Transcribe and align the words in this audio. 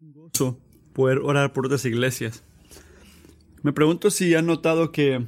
gozo 0.00 0.58
poder 0.94 1.18
orar 1.18 1.52
por 1.52 1.66
otras 1.66 1.84
iglesias. 1.84 2.42
Me 3.62 3.74
pregunto 3.74 4.10
si 4.10 4.34
has 4.34 4.42
notado 4.42 4.92
que 4.92 5.26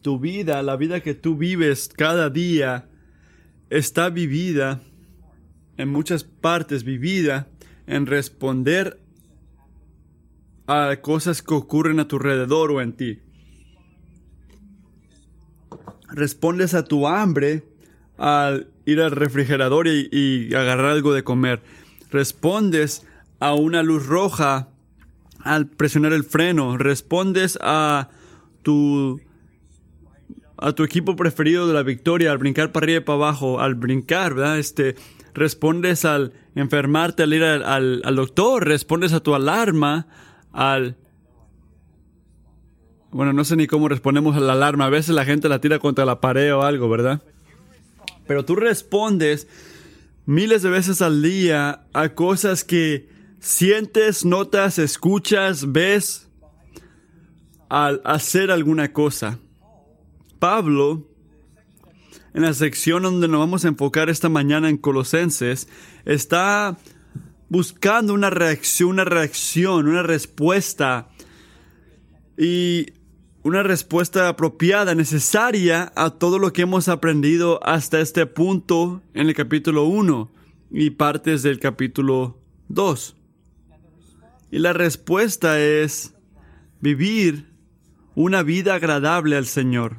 tu 0.00 0.18
vida, 0.18 0.62
la 0.62 0.76
vida 0.76 1.02
que 1.02 1.12
tú 1.12 1.36
vives 1.36 1.90
cada 1.94 2.30
día, 2.30 2.88
está 3.68 4.08
vivida, 4.08 4.80
en 5.76 5.90
muchas 5.90 6.24
partes 6.24 6.82
vivida, 6.84 7.48
en 7.86 8.06
responder 8.06 9.00
a 10.66 10.96
cosas 11.02 11.42
que 11.42 11.52
ocurren 11.52 12.00
a 12.00 12.08
tu 12.08 12.16
alrededor 12.16 12.70
o 12.70 12.80
en 12.80 12.94
ti. 12.94 13.18
Respondes 16.08 16.72
a 16.72 16.84
tu 16.84 17.06
hambre 17.06 17.64
al 18.16 18.70
ir 18.86 19.02
al 19.02 19.10
refrigerador 19.10 19.88
y, 19.88 20.08
y 20.10 20.54
agarrar 20.54 20.86
algo 20.86 21.12
de 21.12 21.22
comer. 21.22 21.60
Respondes 22.10 23.04
a 23.40 23.54
una 23.54 23.82
luz 23.82 24.06
roja 24.06 24.68
al 25.40 25.68
presionar 25.68 26.12
el 26.12 26.24
freno, 26.24 26.76
respondes 26.78 27.58
a 27.60 28.08
tu 28.62 29.20
a 30.56 30.72
tu 30.72 30.84
equipo 30.84 31.16
preferido 31.16 31.66
de 31.66 31.74
la 31.74 31.82
victoria 31.82 32.30
al 32.30 32.38
brincar 32.38 32.72
para 32.72 32.84
arriba 32.84 32.98
y 32.98 33.02
para 33.02 33.16
abajo, 33.16 33.60
al 33.60 33.74
brincar, 33.74 34.34
¿verdad? 34.34 34.58
Este, 34.58 34.94
respondes 35.34 36.04
al 36.04 36.32
enfermarte, 36.54 37.24
al 37.24 37.34
ir 37.34 37.42
al, 37.42 38.02
al, 38.04 38.16
doctor, 38.16 38.66
respondes 38.66 39.12
a 39.12 39.20
tu 39.20 39.34
alarma, 39.34 40.06
al... 40.52 40.96
Bueno, 43.10 43.32
no 43.32 43.44
sé 43.44 43.56
ni 43.56 43.66
cómo 43.66 43.88
respondemos 43.88 44.36
a 44.36 44.40
la 44.40 44.54
alarma, 44.54 44.86
a 44.86 44.90
veces 44.90 45.14
la 45.14 45.24
gente 45.24 45.48
la 45.48 45.60
tira 45.60 45.78
contra 45.78 46.04
la 46.04 46.20
pared 46.20 46.54
o 46.54 46.62
algo, 46.62 46.88
¿verdad? 46.88 47.22
Pero 48.26 48.44
tú 48.44 48.56
respondes 48.56 49.46
miles 50.24 50.62
de 50.62 50.70
veces 50.70 51.02
al 51.02 51.22
día 51.22 51.84
a 51.92 52.08
cosas 52.10 52.64
que 52.64 53.08
sientes, 53.44 54.24
notas, 54.24 54.78
escuchas, 54.78 55.70
ves 55.70 56.28
al 57.68 58.00
hacer 58.04 58.50
alguna 58.50 58.92
cosa. 58.94 59.38
Pablo, 60.38 61.06
en 62.32 62.42
la 62.42 62.54
sección 62.54 63.02
donde 63.02 63.28
nos 63.28 63.40
vamos 63.40 63.64
a 63.64 63.68
enfocar 63.68 64.08
esta 64.08 64.30
mañana 64.30 64.70
en 64.70 64.78
Colosenses, 64.78 65.68
está 66.06 66.78
buscando 67.50 68.14
una 68.14 68.30
reacción, 68.30 68.90
una 68.92 69.04
reacción, 69.04 69.88
una 69.88 70.02
respuesta 70.02 71.10
y 72.38 72.94
una 73.42 73.62
respuesta 73.62 74.28
apropiada, 74.30 74.94
necesaria 74.94 75.92
a 75.96 76.10
todo 76.10 76.38
lo 76.38 76.54
que 76.54 76.62
hemos 76.62 76.88
aprendido 76.88 77.60
hasta 77.62 78.00
este 78.00 78.24
punto 78.24 79.02
en 79.12 79.28
el 79.28 79.34
capítulo 79.34 79.84
1 79.84 80.32
y 80.70 80.90
partes 80.90 81.42
del 81.42 81.60
capítulo 81.60 82.38
2. 82.68 83.16
Y 84.54 84.60
la 84.60 84.72
respuesta 84.72 85.60
es 85.60 86.14
vivir 86.80 87.50
una 88.14 88.44
vida 88.44 88.76
agradable 88.76 89.36
al 89.36 89.46
Señor. 89.46 89.96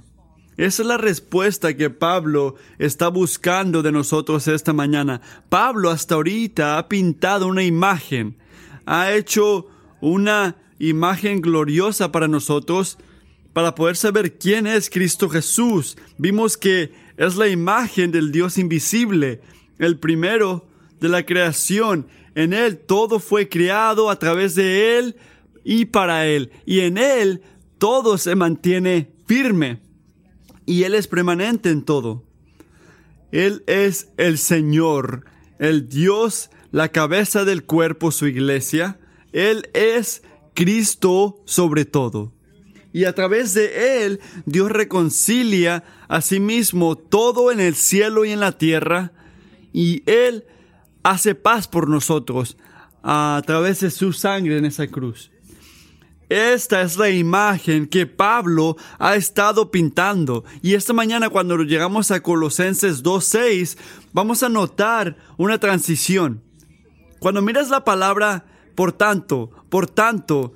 Esa 0.55 0.83
es 0.83 0.87
la 0.87 0.97
respuesta 0.97 1.75
que 1.75 1.89
Pablo 1.89 2.55
está 2.79 3.09
buscando 3.09 3.83
de 3.83 3.91
nosotros 3.91 4.47
esta 4.47 4.71
mañana. 4.71 5.19
Pablo 5.49 5.89
hasta 5.89 6.15
ahorita 6.15 6.77
ha 6.77 6.87
pintado 6.87 7.47
una 7.47 7.65
imagen, 7.65 8.37
ha 8.85 9.11
hecho 9.11 9.67
una 9.99 10.55
imagen 10.79 11.41
gloriosa 11.41 12.13
para 12.13 12.29
nosotros 12.29 12.97
para 13.51 13.75
poder 13.75 13.97
saber 13.97 14.37
quién 14.37 14.67
es 14.67 14.89
Cristo 14.89 15.27
Jesús. 15.27 15.97
Vimos 16.17 16.55
que 16.55 16.93
es 17.17 17.35
la 17.35 17.49
imagen 17.49 18.09
del 18.13 18.31
Dios 18.31 18.57
invisible, 18.57 19.41
el 19.79 19.99
primero 19.99 20.65
de 21.01 21.09
la 21.09 21.25
creación, 21.25 22.07
en 22.35 22.53
Él 22.53 22.77
todo 22.77 23.19
fue 23.19 23.47
creado 23.47 24.09
a 24.09 24.19
través 24.19 24.55
de 24.55 24.99
Él 24.99 25.15
y 25.63 25.85
para 25.85 26.27
Él. 26.27 26.51
Y 26.65 26.81
en 26.81 26.97
Él 26.97 27.41
todo 27.77 28.17
se 28.17 28.35
mantiene 28.35 29.09
firme. 29.25 29.81
Y 30.65 30.83
Él 30.83 30.95
es 30.95 31.07
permanente 31.07 31.69
en 31.69 31.83
todo. 31.83 32.23
Él 33.31 33.63
es 33.67 34.09
el 34.17 34.37
Señor, 34.37 35.25
el 35.59 35.87
Dios, 35.87 36.49
la 36.71 36.89
cabeza 36.89 37.45
del 37.45 37.63
cuerpo, 37.63 38.11
su 38.11 38.27
iglesia. 38.27 38.99
Él 39.31 39.69
es 39.73 40.21
Cristo 40.53 41.41
sobre 41.45 41.85
todo. 41.85 42.33
Y 42.91 43.05
a 43.05 43.13
través 43.13 43.53
de 43.53 44.05
Él, 44.05 44.19
Dios 44.45 44.71
reconcilia 44.71 45.83
a 46.07 46.21
sí 46.21 46.39
mismo 46.39 46.97
todo 46.97 47.51
en 47.51 47.59
el 47.59 47.75
cielo 47.75 48.25
y 48.25 48.31
en 48.31 48.39
la 48.39 48.57
tierra. 48.57 49.11
Y 49.73 50.03
Él 50.05 50.45
hace 51.05 51.35
paz 51.35 51.67
por 51.67 51.87
nosotros 51.87 52.57
a 53.03 53.39
través 53.45 53.81
de 53.81 53.91
su 53.91 54.11
sangre 54.11 54.57
en 54.57 54.65
esa 54.65 54.87
cruz. 54.87 55.31
Esta 56.29 56.81
es 56.81 56.97
la 56.97 57.11
imagen 57.11 57.85
que 57.85 58.07
Pablo 58.07 58.75
ha 58.97 59.15
estado 59.15 59.69
pintando. 59.69 60.43
Y 60.63 60.73
esta 60.73 60.93
mañana 60.93 61.29
cuando 61.29 61.57
llegamos 61.57 62.09
a 62.09 62.21
Colosenses 62.21 63.03
2.6, 63.03 63.77
vamos 64.13 64.41
a 64.41 64.49
notar 64.49 65.15
una 65.37 65.59
transición. 65.59 66.41
Cuando 67.19 67.43
miras 67.43 67.69
la 67.69 67.83
palabra 67.83 68.45
por 68.73 68.91
tanto, 68.91 69.51
por 69.69 69.85
tanto, 69.85 70.53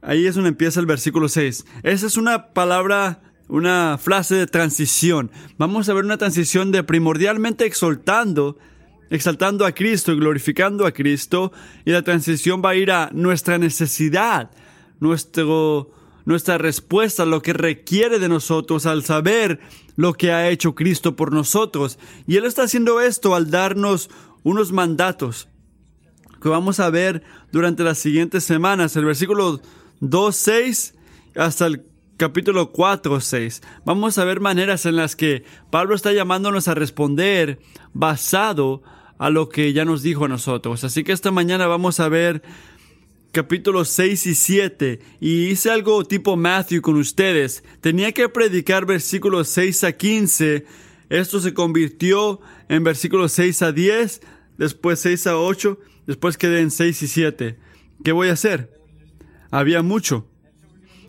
ahí 0.00 0.26
es 0.26 0.34
donde 0.34 0.48
empieza 0.48 0.80
el 0.80 0.86
versículo 0.86 1.28
6. 1.28 1.66
Esa 1.82 2.06
es 2.06 2.16
una 2.16 2.54
palabra, 2.54 3.20
una 3.46 3.98
frase 3.98 4.36
de 4.36 4.46
transición. 4.46 5.30
Vamos 5.58 5.90
a 5.90 5.92
ver 5.92 6.06
una 6.06 6.16
transición 6.16 6.72
de 6.72 6.82
primordialmente 6.82 7.66
exaltando 7.66 8.56
exaltando 9.12 9.66
a 9.66 9.72
Cristo 9.72 10.10
y 10.10 10.16
glorificando 10.16 10.86
a 10.86 10.92
Cristo, 10.92 11.52
y 11.84 11.90
la 11.90 12.00
transición 12.00 12.62
va 12.64 12.70
a 12.70 12.76
ir 12.76 12.90
a 12.90 13.10
nuestra 13.12 13.58
necesidad, 13.58 14.50
nuestro, 15.00 15.90
nuestra 16.24 16.56
respuesta, 16.56 17.26
lo 17.26 17.42
que 17.42 17.52
requiere 17.52 18.18
de 18.18 18.30
nosotros 18.30 18.86
al 18.86 19.04
saber 19.04 19.60
lo 19.96 20.14
que 20.14 20.32
ha 20.32 20.48
hecho 20.48 20.74
Cristo 20.74 21.14
por 21.14 21.30
nosotros. 21.30 21.98
Y 22.26 22.38
Él 22.38 22.46
está 22.46 22.62
haciendo 22.62 23.02
esto 23.02 23.34
al 23.34 23.50
darnos 23.50 24.08
unos 24.44 24.72
mandatos 24.72 25.46
que 26.40 26.48
vamos 26.48 26.80
a 26.80 26.88
ver 26.88 27.22
durante 27.52 27.84
las 27.84 27.98
siguientes 27.98 28.44
semanas, 28.44 28.96
el 28.96 29.04
versículo 29.04 29.60
2, 30.00 30.34
6 30.34 30.94
hasta 31.36 31.66
el 31.66 31.84
capítulo 32.16 32.72
4, 32.72 33.20
6. 33.20 33.62
Vamos 33.84 34.16
a 34.16 34.24
ver 34.24 34.40
maneras 34.40 34.86
en 34.86 34.96
las 34.96 35.16
que 35.16 35.44
Pablo 35.70 35.94
está 35.94 36.12
llamándonos 36.12 36.66
a 36.66 36.74
responder 36.74 37.60
basado 37.92 38.82
a 39.22 39.30
lo 39.30 39.48
que 39.48 39.72
ya 39.72 39.84
nos 39.84 40.02
dijo 40.02 40.24
a 40.24 40.28
nosotros. 40.28 40.82
Así 40.82 41.04
que 41.04 41.12
esta 41.12 41.30
mañana 41.30 41.68
vamos 41.68 42.00
a 42.00 42.08
ver 42.08 42.42
capítulos 43.30 43.88
6 43.90 44.26
y 44.26 44.34
7 44.34 45.00
y 45.20 45.44
hice 45.46 45.70
algo 45.70 46.04
tipo 46.04 46.36
Matthew 46.36 46.82
con 46.82 46.96
ustedes. 46.96 47.62
Tenía 47.80 48.10
que 48.10 48.28
predicar 48.28 48.84
versículos 48.84 49.46
6 49.50 49.84
a 49.84 49.92
15. 49.92 50.66
Esto 51.08 51.38
se 51.38 51.54
convirtió 51.54 52.40
en 52.68 52.82
versículos 52.82 53.30
6 53.30 53.62
a 53.62 53.70
10, 53.70 54.22
después 54.58 54.98
6 54.98 55.28
a 55.28 55.38
8, 55.38 55.78
después 56.08 56.36
quedé 56.36 56.58
en 56.58 56.72
6 56.72 57.02
y 57.04 57.06
7. 57.06 57.58
¿Qué 58.02 58.10
voy 58.10 58.28
a 58.28 58.32
hacer? 58.32 58.76
Había 59.52 59.82
mucho. 59.82 60.26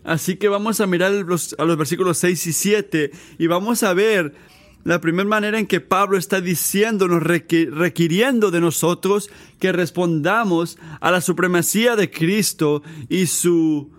Así 0.04 0.36
que 0.36 0.46
vamos 0.46 0.80
a 0.80 0.86
mirar 0.86 1.10
los, 1.10 1.56
a 1.58 1.64
los 1.64 1.76
versículos 1.76 2.18
6 2.18 2.46
y 2.46 2.52
7 2.52 3.10
y 3.38 3.48
vamos 3.48 3.82
a 3.82 3.92
ver 3.92 4.36
la 4.84 5.00
primera 5.00 5.28
manera 5.28 5.58
en 5.58 5.66
que 5.66 5.80
Pablo 5.80 6.18
está 6.18 6.42
diciéndonos, 6.42 7.22
requiriendo 7.22 8.50
de 8.50 8.60
nosotros 8.60 9.30
que 9.58 9.72
respondamos 9.72 10.78
a 11.00 11.10
la 11.10 11.22
supremacía 11.22 11.96
de 11.96 12.10
Cristo 12.10 12.82
y 13.08 13.26
su 13.26 13.90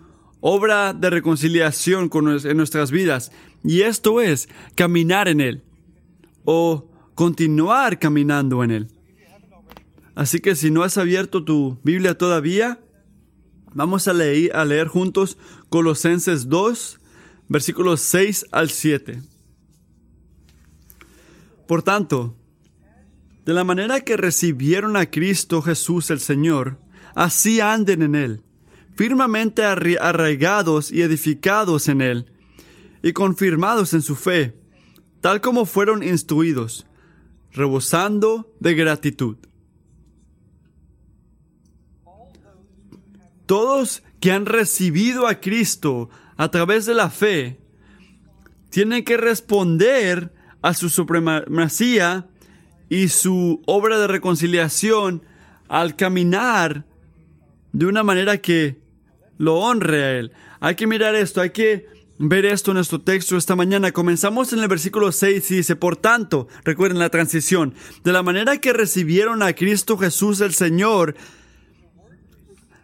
obra 0.41 0.93
de 0.93 1.09
reconciliación 1.09 2.07
con, 2.07 2.29
en 2.29 2.57
nuestras 2.57 2.91
vidas. 2.91 3.31
Y 3.63 3.81
esto 3.81 4.21
es 4.21 4.47
caminar 4.75 5.27
en 5.27 5.41
Él 5.41 5.63
o 6.43 6.87
continuar 7.15 7.97
caminando 7.97 8.63
en 8.63 8.71
Él. 8.71 8.87
Así 10.13 10.39
que 10.39 10.55
si 10.55 10.69
no 10.69 10.83
has 10.83 10.99
abierto 10.99 11.43
tu 11.43 11.79
Biblia 11.83 12.15
todavía, 12.15 12.79
vamos 13.73 14.07
a 14.07 14.13
leer, 14.13 14.55
a 14.55 14.63
leer 14.65 14.87
juntos 14.87 15.39
Colosenses 15.69 16.47
2, 16.47 16.99
versículos 17.49 18.01
6 18.01 18.45
al 18.51 18.69
7. 18.69 19.34
Por 21.67 21.83
tanto, 21.83 22.35
de 23.45 23.53
la 23.53 23.63
manera 23.63 24.01
que 24.01 24.17
recibieron 24.17 24.97
a 24.97 25.09
Cristo 25.09 25.61
Jesús 25.61 26.09
el 26.09 26.19
Señor, 26.19 26.79
así 27.15 27.61
anden 27.61 28.01
en 28.01 28.15
Él, 28.15 28.43
firmemente 28.95 29.63
arraigados 29.63 30.91
y 30.91 31.01
edificados 31.01 31.87
en 31.87 32.01
Él, 32.01 32.31
y 33.01 33.13
confirmados 33.13 33.93
en 33.93 34.01
su 34.01 34.15
fe, 34.15 34.59
tal 35.21 35.41
como 35.41 35.65
fueron 35.65 36.03
instruidos, 36.03 36.87
rebosando 37.51 38.53
de 38.59 38.73
gratitud. 38.73 39.37
Todos 43.45 44.01
que 44.19 44.31
han 44.31 44.47
recibido 44.47 45.27
a 45.27 45.39
Cristo 45.39 46.09
a 46.35 46.49
través 46.49 46.85
de 46.85 46.95
la 46.95 47.09
fe, 47.09 47.59
tienen 48.69 49.05
que 49.05 49.17
responder 49.17 50.34
a 50.65 50.73
su 50.73 50.89
supremacía 50.89 52.25
y 52.89 53.09
su 53.09 53.61
obra 53.67 53.99
de 53.99 54.07
reconciliación 54.07 55.21
al 55.67 55.95
caminar 55.95 56.85
de 57.71 57.85
una 57.85 58.01
manera 58.01 58.39
que 58.39 58.79
lo 59.37 59.59
honre 59.59 60.03
a 60.03 60.11
Él. 60.13 60.31
Hay 60.61 60.73
que 60.73 60.87
mirar 60.87 61.13
esto, 61.13 61.39
hay 61.39 61.51
que 61.51 61.85
ver 62.17 62.47
esto 62.47 62.71
en 62.71 62.75
nuestro 62.75 62.99
texto 62.99 63.37
esta 63.37 63.55
mañana. 63.55 63.91
Comenzamos 63.91 64.53
en 64.53 64.59
el 64.59 64.67
versículo 64.67 65.11
6 65.11 65.51
y 65.51 65.57
dice, 65.57 65.75
por 65.75 65.97
tanto, 65.97 66.47
recuerden 66.63 66.97
la 66.97 67.09
transición, 67.11 67.75
de 68.03 68.11
la 68.11 68.23
manera 68.23 68.57
que 68.57 68.73
recibieron 68.73 69.43
a 69.43 69.53
Cristo 69.53 69.99
Jesús 69.99 70.41
el 70.41 70.55
Señor, 70.55 71.15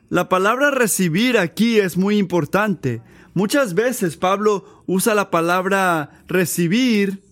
la 0.09 0.29
palabra 0.29 0.69
recibir 0.69 1.39
aquí 1.39 1.79
es 1.79 1.97
muy 1.97 2.19
importante. 2.19 3.01
Muchas 3.33 3.73
veces 3.73 4.17
Pablo 4.17 4.83
usa 4.85 5.15
la 5.15 5.31
palabra 5.31 6.23
recibir 6.27 7.30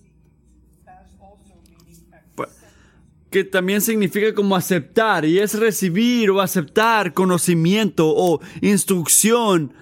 que 3.29 3.43
también 3.43 3.81
significa 3.81 4.33
como 4.33 4.55
aceptar 4.55 5.25
y 5.25 5.39
es 5.39 5.53
recibir 5.53 6.31
o 6.31 6.41
aceptar 6.41 7.13
conocimiento 7.13 8.07
o 8.07 8.41
instrucción 8.61 9.73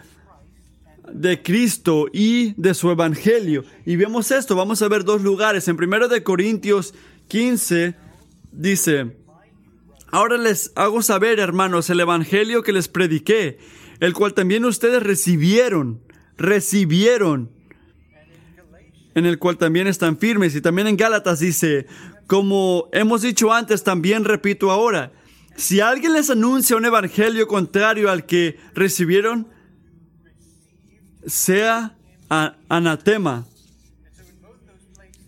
de 1.11 1.41
Cristo 1.41 2.07
y 2.11 2.53
de 2.61 2.73
su 2.73 2.91
evangelio. 2.91 3.63
Y 3.85 3.95
vemos 3.95 4.31
esto, 4.31 4.55
vamos 4.55 4.81
a 4.81 4.89
ver 4.89 5.05
dos 5.05 5.21
lugares. 5.21 5.67
En 5.67 5.81
1 5.81 6.09
de 6.09 6.23
Corintios 6.23 6.93
15 7.29 7.95
dice, 8.51 9.15
Ahora 10.09 10.37
les 10.37 10.71
hago 10.75 11.01
saber, 11.01 11.39
hermanos, 11.39 11.89
el 11.89 11.99
evangelio 11.99 12.63
que 12.63 12.71
les 12.71 12.87
prediqué, 12.87 13.57
el 13.99 14.13
cual 14.13 14.33
también 14.33 14.63
ustedes 14.63 15.03
recibieron, 15.03 16.01
recibieron, 16.37 17.51
en 19.15 19.25
el 19.25 19.37
cual 19.37 19.57
también 19.57 19.87
están 19.87 20.17
firmes. 20.17 20.55
Y 20.55 20.61
también 20.61 20.87
en 20.87 20.95
Gálatas 20.95 21.39
dice, 21.39 21.87
como 22.27 22.89
hemos 22.91 23.21
dicho 23.21 23.51
antes, 23.53 23.83
también 23.83 24.25
repito 24.25 24.69
ahora, 24.69 25.13
si 25.55 25.79
alguien 25.79 26.13
les 26.13 26.29
anuncia 26.29 26.75
un 26.75 26.85
evangelio 26.85 27.47
contrario 27.47 28.11
al 28.11 28.25
que 28.25 28.59
recibieron, 28.75 29.47
sea 31.25 31.97
anatema. 32.69 33.45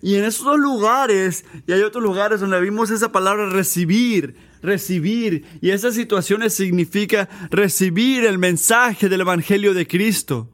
Y 0.02 0.16
en 0.16 0.26
esos 0.26 0.46
dos 0.46 0.60
lugares, 0.60 1.46
y 1.68 1.72
hay 1.72 1.82
otros 1.82 2.04
lugares 2.04 2.42
donde 2.42 2.60
vimos 2.62 2.92
esa 2.92 3.12
palabra 3.12 3.50
recibir, 3.50 4.36
recibir, 4.62 5.46
y 5.62 5.72
esas 5.72 5.96
situaciones 5.96 6.54
significa 6.54 7.28
recibir 7.50 8.26
el 8.26 8.38
mensaje 8.38 9.10
del 9.10 9.22
Evangelio 9.22 9.74
de 9.74 9.88
Cristo. 9.88 10.50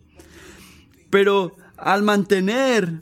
Pero 1.10 1.56
al 1.78 2.04
mantener 2.04 3.02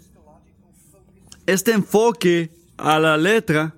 este 1.46 1.72
enfoque 1.72 2.50
a 2.78 3.00
la 3.00 3.18
letra 3.18 3.76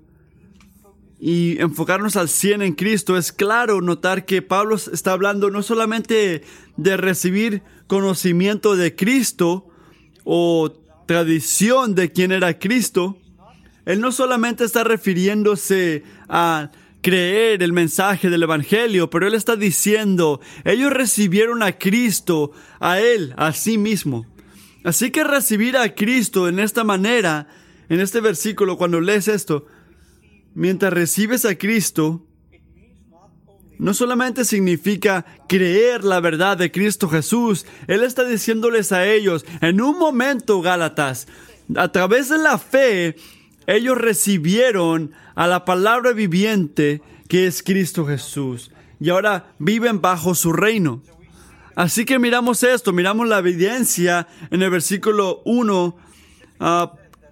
y 1.19 1.59
enfocarnos 1.61 2.15
al 2.17 2.29
100 2.29 2.61
en 2.61 2.73
Cristo, 2.73 3.17
es 3.17 3.31
claro 3.31 3.81
notar 3.81 4.25
que 4.25 4.41
Pablo 4.41 4.75
está 4.75 5.13
hablando 5.13 5.49
no 5.49 5.63
solamente 5.63 6.43
de 6.77 6.97
recibir 6.97 7.63
conocimiento 7.87 8.75
de 8.75 8.95
Cristo 8.95 9.67
o 10.23 10.71
tradición 11.05 11.95
de 11.95 12.11
quién 12.11 12.31
era 12.31 12.59
Cristo, 12.59 13.17
él 13.85 14.01
no 14.01 14.11
solamente 14.11 14.63
está 14.63 14.83
refiriéndose 14.83 16.03
a 16.27 16.71
creer 17.01 17.61
el 17.61 17.71
mensaje 17.71 18.31
del 18.31 18.43
Evangelio, 18.43 19.11
pero 19.11 19.27
él 19.27 19.35
está 19.35 19.55
diciendo, 19.55 20.41
ellos 20.63 20.91
recibieron 20.91 21.61
a 21.61 21.77
Cristo, 21.77 22.51
a 22.79 22.99
él, 22.99 23.33
a 23.37 23.53
sí 23.53 23.77
mismo. 23.77 24.25
Así 24.83 25.11
que 25.11 25.23
recibir 25.23 25.77
a 25.77 25.93
Cristo 25.93 26.47
en 26.47 26.59
esta 26.59 26.83
manera 26.83 27.47
en 27.89 27.99
este 27.99 28.21
versículo, 28.21 28.77
cuando 28.77 29.01
lees 29.01 29.27
esto, 29.27 29.65
mientras 30.53 30.93
recibes 30.93 31.45
a 31.45 31.55
Cristo, 31.55 32.25
no 33.77 33.93
solamente 33.93 34.45
significa 34.45 35.25
creer 35.47 36.03
la 36.03 36.19
verdad 36.19 36.57
de 36.57 36.71
Cristo 36.71 37.09
Jesús, 37.09 37.65
Él 37.87 38.03
está 38.03 38.23
diciéndoles 38.23 38.91
a 38.91 39.05
ellos, 39.05 39.45
en 39.61 39.81
un 39.81 39.99
momento, 39.99 40.61
Gálatas, 40.61 41.27
a 41.75 41.91
través 41.91 42.29
de 42.29 42.37
la 42.37 42.57
fe, 42.57 43.15
ellos 43.67 43.97
recibieron 43.97 45.11
a 45.35 45.47
la 45.47 45.65
palabra 45.65 46.13
viviente 46.13 47.01
que 47.27 47.47
es 47.47 47.63
Cristo 47.63 48.05
Jesús 48.05 48.71
y 48.99 49.09
ahora 49.09 49.53
viven 49.59 50.01
bajo 50.01 50.35
su 50.35 50.53
reino. 50.53 51.01
Así 51.75 52.05
que 52.05 52.19
miramos 52.19 52.63
esto, 52.63 52.93
miramos 52.93 53.27
la 53.27 53.39
evidencia 53.39 54.27
en 54.49 54.61
el 54.61 54.69
versículo 54.69 55.41
1 55.45 55.97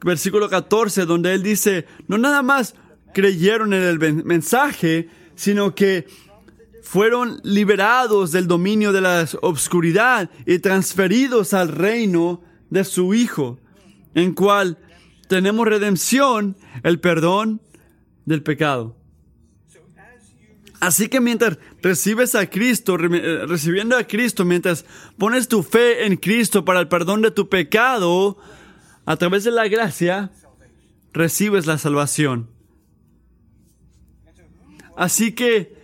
versículo 0.03 0.49
14, 0.49 1.05
donde 1.05 1.33
él 1.33 1.43
dice, 1.43 1.85
no 2.07 2.17
nada 2.17 2.41
más 2.41 2.75
creyeron 3.13 3.73
en 3.73 3.83
el 3.83 4.23
mensaje, 4.23 5.09
sino 5.35 5.73
que 5.75 6.07
fueron 6.81 7.39
liberados 7.43 8.31
del 8.31 8.47
dominio 8.47 8.91
de 8.91 9.01
la 9.01 9.25
obscuridad 9.41 10.29
y 10.45 10.59
transferidos 10.59 11.53
al 11.53 11.69
reino 11.69 12.41
de 12.69 12.83
su 12.83 13.13
Hijo, 13.13 13.59
en 14.13 14.33
cual 14.33 14.77
tenemos 15.27 15.67
redención, 15.67 16.57
el 16.83 16.99
perdón 16.99 17.61
del 18.25 18.43
pecado. 18.43 18.97
Así 20.79 21.07
que 21.07 21.21
mientras 21.21 21.57
recibes 21.81 22.35
a 22.35 22.49
Cristo, 22.49 22.97
eh, 22.99 23.45
recibiendo 23.47 23.95
a 23.95 24.03
Cristo, 24.03 24.43
mientras 24.43 24.83
pones 25.17 25.47
tu 25.47 25.63
fe 25.63 26.05
en 26.05 26.17
Cristo 26.17 26.65
para 26.65 26.81
el 26.81 26.89
perdón 26.89 27.21
de 27.21 27.31
tu 27.31 27.47
pecado, 27.47 28.37
a 29.05 29.17
través 29.17 29.43
de 29.43 29.51
la 29.51 29.67
gracia 29.67 30.31
recibes 31.13 31.65
la 31.65 31.77
salvación. 31.77 32.49
Así 34.95 35.31
que, 35.31 35.75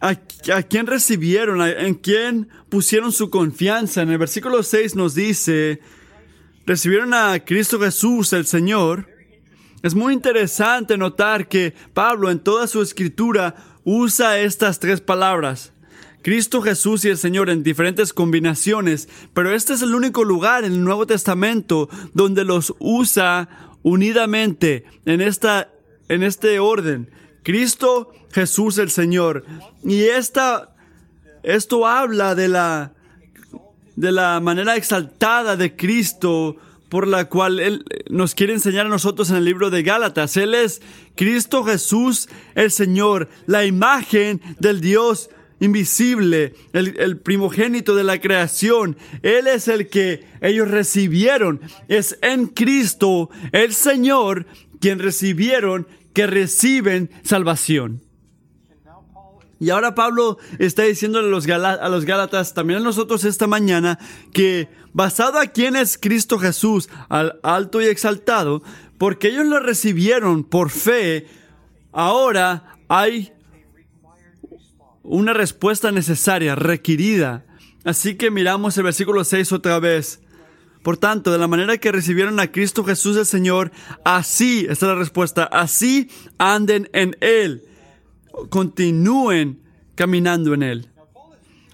¿a, 0.00 0.14
quién 0.14 0.86
recibieron? 0.86 1.62
¿En 1.62 1.94
quién 1.94 2.48
pusieron 2.68 3.12
su 3.12 3.30
confianza? 3.30 4.02
En 4.02 4.10
el 4.10 4.18
versículo 4.18 4.62
6 4.62 4.94
nos 4.94 5.14
dice, 5.14 5.80
recibieron 6.66 7.14
a 7.14 7.38
Cristo 7.44 7.80
Jesús, 7.80 8.32
el 8.32 8.46
Señor. 8.46 9.08
Es 9.82 9.94
muy 9.94 10.14
interesante 10.14 10.96
notar 10.96 11.48
que 11.48 11.74
Pablo 11.92 12.30
en 12.30 12.40
toda 12.40 12.66
su 12.66 12.82
escritura 12.82 13.56
usa 13.84 14.38
estas 14.38 14.78
tres 14.78 15.00
palabras. 15.00 15.71
Cristo 16.22 16.62
Jesús 16.62 17.04
y 17.04 17.08
el 17.08 17.18
Señor 17.18 17.50
en 17.50 17.62
diferentes 17.62 18.12
combinaciones, 18.12 19.08
pero 19.34 19.52
este 19.54 19.74
es 19.74 19.82
el 19.82 19.94
único 19.94 20.24
lugar 20.24 20.64
en 20.64 20.72
el 20.72 20.84
Nuevo 20.84 21.06
Testamento 21.06 21.88
donde 22.14 22.44
los 22.44 22.74
usa 22.78 23.48
unidamente 23.82 24.84
en 25.04 25.20
esta 25.20 25.68
en 26.08 26.22
este 26.22 26.58
orden. 26.60 27.10
Cristo 27.42 28.12
Jesús 28.32 28.78
el 28.78 28.90
Señor. 28.90 29.44
Y 29.84 30.02
esta 30.02 30.74
esto 31.42 31.86
habla 31.86 32.34
de 32.34 32.48
la 32.48 32.92
de 33.96 34.12
la 34.12 34.40
manera 34.40 34.76
exaltada 34.76 35.56
de 35.56 35.74
Cristo 35.76 36.56
por 36.88 37.08
la 37.08 37.24
cual 37.24 37.58
Él 37.58 37.84
nos 38.10 38.34
quiere 38.34 38.52
enseñar 38.52 38.86
a 38.86 38.90
nosotros 38.90 39.30
en 39.30 39.36
el 39.36 39.44
libro 39.44 39.70
de 39.70 39.82
Gálatas. 39.82 40.36
Él 40.36 40.54
es 40.54 40.82
Cristo 41.16 41.64
Jesús 41.64 42.28
el 42.54 42.70
Señor, 42.70 43.28
la 43.46 43.64
imagen 43.64 44.40
del 44.60 44.80
Dios 44.80 45.30
invisible, 45.62 46.54
el, 46.72 47.18
primogénito 47.18 47.94
de 47.94 48.02
la 48.02 48.20
creación. 48.20 48.96
Él 49.22 49.46
es 49.46 49.68
el 49.68 49.88
que 49.88 50.24
ellos 50.40 50.68
recibieron. 50.68 51.60
Es 51.86 52.18
en 52.20 52.48
Cristo, 52.48 53.30
el 53.52 53.72
Señor, 53.72 54.46
quien 54.80 54.98
recibieron, 54.98 55.86
que 56.12 56.26
reciben 56.26 57.10
salvación. 57.22 58.02
Y 59.60 59.70
ahora 59.70 59.94
Pablo 59.94 60.38
está 60.58 60.82
diciéndole 60.82 61.28
a 61.28 61.30
los, 61.30 61.48
a 61.48 61.88
los 61.88 62.04
Gálatas, 62.04 62.54
también 62.54 62.80
a 62.80 62.82
nosotros 62.82 63.22
esta 63.22 63.46
mañana, 63.46 64.00
que 64.32 64.68
basado 64.92 65.38
a 65.38 65.46
quién 65.46 65.76
es 65.76 65.96
Cristo 65.96 66.40
Jesús, 66.40 66.90
al 67.08 67.38
alto 67.44 67.80
y 67.80 67.84
exaltado, 67.84 68.64
porque 68.98 69.28
ellos 69.28 69.46
lo 69.46 69.60
recibieron 69.60 70.42
por 70.42 70.70
fe, 70.70 71.28
ahora 71.92 72.76
hay 72.88 73.32
una 75.02 75.32
respuesta 75.32 75.92
necesaria, 75.92 76.54
requerida. 76.54 77.44
Así 77.84 78.16
que 78.16 78.30
miramos 78.30 78.76
el 78.78 78.84
versículo 78.84 79.24
6 79.24 79.52
otra 79.52 79.78
vez. 79.78 80.20
Por 80.82 80.96
tanto, 80.96 81.30
de 81.30 81.38
la 81.38 81.46
manera 81.46 81.78
que 81.78 81.92
recibieron 81.92 82.40
a 82.40 82.50
Cristo 82.50 82.84
Jesús 82.84 83.16
el 83.16 83.26
Señor, 83.26 83.70
así, 84.04 84.66
esta 84.68 84.86
es 84.86 84.92
la 84.92 84.94
respuesta, 84.96 85.44
así 85.44 86.10
anden 86.38 86.88
en 86.92 87.16
Él. 87.20 87.64
Continúen 88.50 89.60
caminando 89.94 90.54
en 90.54 90.62
Él. 90.62 90.88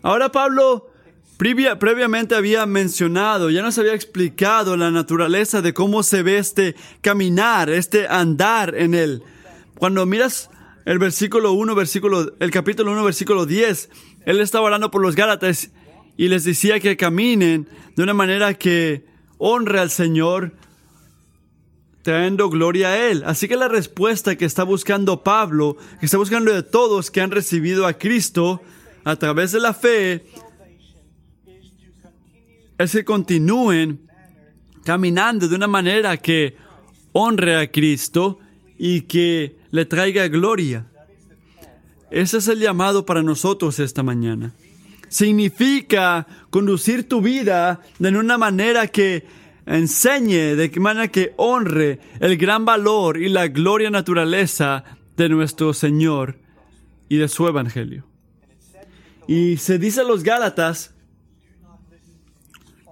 Ahora 0.03 0.31
Pablo 0.31 0.91
previamente 1.39 2.35
había 2.35 2.67
mencionado, 2.67 3.49
ya 3.49 3.63
nos 3.63 3.79
había 3.79 3.95
explicado 3.95 4.77
la 4.77 4.91
naturaleza 4.91 5.63
de 5.63 5.73
cómo 5.73 6.03
se 6.03 6.23
ve 6.23 6.39
este 6.39 6.75
caminar, 7.01 7.71
este 7.71 8.09
andar 8.09 8.75
en 8.75 8.95
Él. 8.95 9.23
Cuando 9.79 10.05
miras 10.05 10.51
el 10.89 10.99
versículo 10.99 11.53
1, 11.53 11.75
versículo, 11.75 12.33
el 12.41 12.51
capítulo 12.51 12.93
1, 12.93 13.05
versículo 13.05 13.45
10, 13.45 13.91
él 14.25 14.41
estaba 14.41 14.65
orando 14.65 14.91
por 14.91 15.03
los 15.03 15.15
Gálatas 15.15 15.71
y 16.17 16.29
les 16.29 16.45
decía 16.45 16.81
que 16.81 16.97
caminen 16.97 17.69
de 17.95 18.03
una 18.03 18.15
manera 18.15 18.55
que 18.55 19.05
honre 19.37 19.81
al 19.81 19.91
Señor, 19.91 20.55
trayendo 22.01 22.49
gloria 22.49 22.89
a 22.89 23.11
Él. 23.11 23.23
Así 23.27 23.49
que 23.49 23.57
la 23.57 23.69
respuesta 23.69 24.37
que 24.37 24.47
está 24.47 24.63
buscando 24.63 25.23
Pablo, 25.23 25.77
que 26.01 26.07
está 26.07 26.17
buscando 26.17 26.55
de 26.55 26.63
todos 26.63 27.11
que 27.11 27.21
han 27.21 27.33
recibido 27.33 27.87
a 27.87 27.93
Cristo, 27.93 28.63
a 29.05 29.15
través 29.17 29.53
de 29.53 29.61
la 29.61 29.75
fe 29.75 30.25
es 32.79 32.93
que 32.93 33.05
continúen 33.05 34.09
caminando 34.87 35.49
de 35.49 35.55
una 35.55 35.67
manera 35.67 36.17
que 36.17 36.57
honre 37.13 37.57
a 37.57 37.71
Cristo 37.71 38.39
y 38.79 39.03
que 39.03 39.57
le 39.71 39.85
traiga 39.85 40.29
gloria. 40.29 40.87
Ese 42.11 42.39
es 42.39 42.49
el 42.49 42.61
llamado 42.61 43.05
para 43.05 43.23
nosotros 43.23 43.79
esta 43.81 44.03
mañana. 44.03 44.55
Significa 45.09 46.27
conducir 46.51 47.09
tu 47.09 47.21
vida 47.21 47.81
de 47.99 48.09
una 48.17 48.39
manera 48.39 48.87
que 48.87 49.27
enseñe, 49.67 50.55
de 50.55 50.71
manera 50.81 51.09
que 51.09 51.35
honre 51.37 51.99
el 52.21 52.37
gran 52.37 52.65
valor 52.65 53.21
y 53.21 53.29
la 53.29 53.49
gloria 53.49 53.91
naturaleza 53.91 54.85
de 55.17 55.29
nuestro 55.29 55.75
Señor 55.75 56.39
y 57.09 57.17
de 57.17 57.29
su 57.29 57.47
Evangelio. 57.47 58.05
Y 59.27 59.59
se 59.59 59.79
dice 59.79 60.01
a 60.01 60.05
los 60.05 60.23
Gálatas 60.23 60.95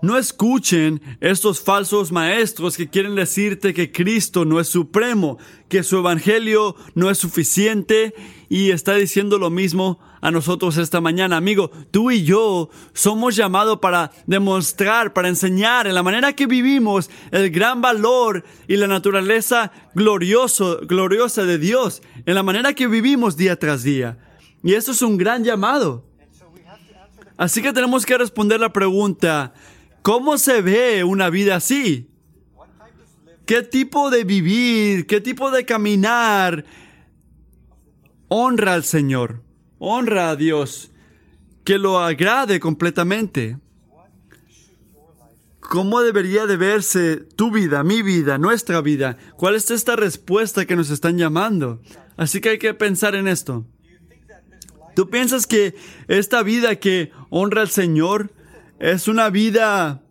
no 0.03 0.19
escuchen 0.19 1.01
estos 1.21 1.61
falsos 1.61 2.13
maestros 2.13 2.77
que 2.77 2.89
quieren 2.89 3.15
decirte 3.15 3.75
que 3.75 3.91
Cristo 3.91 4.45
no 4.45 4.61
es 4.61 4.69
supremo, 4.69 5.39
que 5.69 5.83
su 5.83 5.99
evangelio 5.99 6.77
no 6.95 7.11
es 7.11 7.19
suficiente 7.19 8.15
y 8.49 8.71
está 8.71 8.95
diciendo 8.95 9.39
lo 9.39 9.51
mismo 9.51 9.99
a 10.21 10.31
nosotros 10.31 10.77
esta 10.77 11.01
mañana. 11.01 11.37
Amigo, 11.37 11.71
tú 11.91 12.11
y 12.11 12.25
yo 12.25 12.71
somos 12.93 13.37
llamados 13.37 13.79
para 13.79 14.11
demostrar, 14.27 15.13
para 15.13 15.29
enseñar 15.29 15.87
en 15.87 15.95
la 15.95 16.03
manera 16.03 16.33
que 16.33 16.47
vivimos 16.47 17.11
el 17.31 17.51
gran 17.51 17.81
valor 17.81 18.45
y 18.69 18.77
la 18.77 18.87
naturaleza 18.87 19.73
glorioso, 19.95 20.81
gloriosa 20.83 21.45
de 21.45 21.59
Dios, 21.59 22.03
en 22.27 22.35
la 22.35 22.43
manera 22.43 22.75
que 22.75 22.87
vivimos 22.87 23.37
día 23.37 23.59
tras 23.59 23.83
día. 23.83 24.19
Y 24.63 24.75
eso 24.75 24.93
es 24.93 25.03
un 25.03 25.17
gran 25.17 25.45
llamado. 25.45 26.05
Así 27.37 27.61
que 27.61 27.73
tenemos 27.73 28.07
que 28.07 28.17
responder 28.17 28.59
la 28.59 28.73
pregunta, 28.73 29.53
¿Cómo 30.07 30.39
se 30.39 30.63
ve 30.63 31.03
una 31.03 31.31
vida 31.31 31.57
así? 31.57 32.09
¿Qué 33.45 33.63
tipo 33.63 34.09
de 34.09 34.23
vivir, 34.23 35.05
qué 35.09 35.21
tipo 35.21 35.51
de 35.51 35.65
caminar 35.65 36.65
honra 38.29 38.75
al 38.75 38.85
Señor? 38.85 39.43
Honra 39.81 40.31
a 40.31 40.37
Dios, 40.37 40.93
que 41.65 41.79
lo 41.79 41.99
agrade 41.99 42.61
completamente. 42.61 43.59
¿Cómo 45.59 46.01
debería 46.03 46.47
de 46.47 46.57
verse 46.57 47.17
tu 47.17 47.51
vida, 47.51 47.83
mi 47.83 48.03
vida, 48.03 48.39
nuestra 48.39 48.81
vida? 48.83 49.19
¿Cuál 49.37 49.57
es 49.57 49.73
esta 49.73 49.97
respuesta 49.97 50.67
que 50.67 50.77
nos 50.77 50.91
están 50.91 51.19
llamando? 51.19 51.83
Así 52.17 52.41
que 52.41 52.51
hay 52.51 52.59
que 52.61 52.75
pensar 52.75 53.17
en 53.17 53.27
esto. 53.27 53.67
¿Tú 54.95 55.11
piensas 55.11 55.49
que 55.49 55.75
esta 56.07 56.45
vida 56.45 56.77
que 56.77 57.11
honra 57.29 57.63
al 57.63 57.71
Señor 57.71 58.36
es 58.79 59.09
una 59.09 59.31
vida 59.31 60.03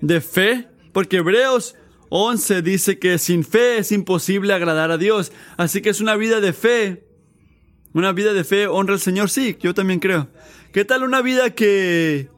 de 0.00 0.20
fe, 0.20 0.68
porque 0.92 1.18
Hebreos 1.18 1.76
11 2.10 2.62
dice 2.62 2.98
que 2.98 3.18
sin 3.18 3.44
fe 3.44 3.78
es 3.78 3.92
imposible 3.92 4.52
agradar 4.52 4.90
a 4.90 4.98
Dios. 4.98 5.32
Así 5.56 5.80
que 5.80 5.90
es 5.90 6.00
una 6.00 6.16
vida 6.16 6.40
de 6.40 6.52
fe. 6.52 7.04
Una 7.92 8.12
vida 8.12 8.32
de 8.32 8.44
fe 8.44 8.66
honra 8.66 8.94
al 8.94 9.00
Señor, 9.00 9.30
sí, 9.30 9.56
yo 9.60 9.74
también 9.74 9.98
creo. 9.98 10.28
¿Qué 10.72 10.84
tal 10.84 11.02
una 11.02 11.22
vida 11.22 11.50
que 11.50 12.28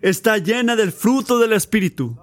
está 0.00 0.38
llena 0.38 0.76
del 0.76 0.92
fruto 0.92 1.38
del 1.38 1.52
Espíritu? 1.52 2.18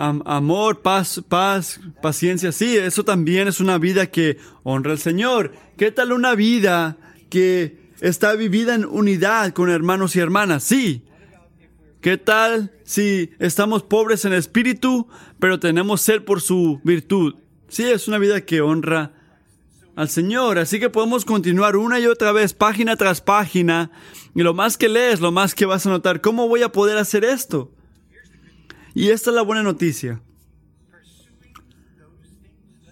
amor, 0.00 0.80
paz, 0.80 1.20
paz, 1.28 1.80
paciencia, 2.00 2.52
sí, 2.52 2.76
eso 2.76 3.04
también 3.04 3.48
es 3.48 3.58
una 3.58 3.78
vida 3.78 4.06
que 4.06 4.38
honra 4.62 4.92
al 4.92 5.00
Señor. 5.00 5.52
¿Qué 5.76 5.90
tal 5.90 6.12
una 6.12 6.36
vida 6.36 6.96
que 7.30 7.90
está 8.00 8.34
vivida 8.34 8.76
en 8.76 8.84
unidad 8.84 9.52
con 9.52 9.70
hermanos 9.70 10.14
y 10.14 10.20
hermanas? 10.20 10.62
Sí, 10.62 11.02
¿Qué 12.00 12.16
tal 12.16 12.72
si 12.84 13.30
estamos 13.40 13.82
pobres 13.82 14.24
en 14.24 14.32
espíritu, 14.32 15.08
pero 15.40 15.58
tenemos 15.58 16.00
sed 16.00 16.22
por 16.22 16.40
su 16.40 16.80
virtud? 16.84 17.34
Sí, 17.68 17.84
es 17.84 18.06
una 18.06 18.18
vida 18.18 18.40
que 18.42 18.60
honra 18.60 19.12
al 19.96 20.08
Señor. 20.08 20.58
Así 20.58 20.78
que 20.78 20.90
podemos 20.90 21.24
continuar 21.24 21.76
una 21.76 21.98
y 21.98 22.06
otra 22.06 22.30
vez, 22.30 22.54
página 22.54 22.94
tras 22.96 23.20
página. 23.20 23.90
Y 24.34 24.42
lo 24.42 24.54
más 24.54 24.78
que 24.78 24.88
lees, 24.88 25.20
lo 25.20 25.32
más 25.32 25.56
que 25.56 25.66
vas 25.66 25.86
a 25.86 25.90
notar, 25.90 26.20
¿cómo 26.20 26.46
voy 26.46 26.62
a 26.62 26.70
poder 26.70 26.98
hacer 26.98 27.24
esto? 27.24 27.72
Y 28.94 29.10
esta 29.10 29.30
es 29.30 29.36
la 29.36 29.42
buena 29.42 29.64
noticia. 29.64 30.22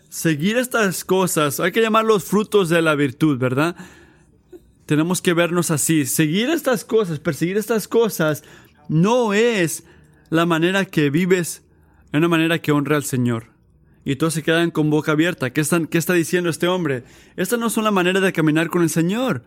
Seguir 0.09 0.57
estas 0.57 1.05
cosas, 1.05 1.61
hay 1.61 1.71
que 1.71 1.83
llamar 1.83 2.05
los 2.05 2.25
frutos 2.25 2.71
de 2.71 2.83
la 2.83 2.97
virtud, 2.97 3.39
¿verdad? 3.39 3.77
Tenemos 4.87 5.21
que 5.21 5.35
vernos 5.35 5.71
así. 5.71 6.07
Seguir 6.07 6.49
estas 6.49 6.85
cosas, 6.85 7.21
perseguir 7.21 7.57
estas 7.57 7.87
cosas, 7.87 8.43
no 8.89 9.33
es 9.33 9.85
la 10.31 10.47
manera 10.47 10.85
que 10.85 11.11
vives, 11.11 11.63
es 12.13 12.19
una 12.19 12.29
manera 12.29 12.59
que 12.59 12.73
honra 12.73 12.97
al 12.97 13.05
Señor. 13.05 13.51
Y 14.05 14.17
todos 14.17 14.35
se 14.35 14.43
quedan 14.43 14.71
con 14.71 14.89
boca 14.89 15.13
abierta. 15.13 15.53
¿Qué, 15.53 15.61
están, 15.61 15.87
¿Qué 15.87 15.99
está 15.99 16.13
diciendo 16.13 16.49
este 16.49 16.69
hombre? 16.69 17.03
Estas 17.37 17.59
no 17.59 17.71
son 17.71 17.85
la 17.85 17.91
manera 17.91 18.21
de 18.21 18.33
caminar 18.33 18.69
con 18.69 18.83
el 18.83 18.91
Señor. 18.91 19.43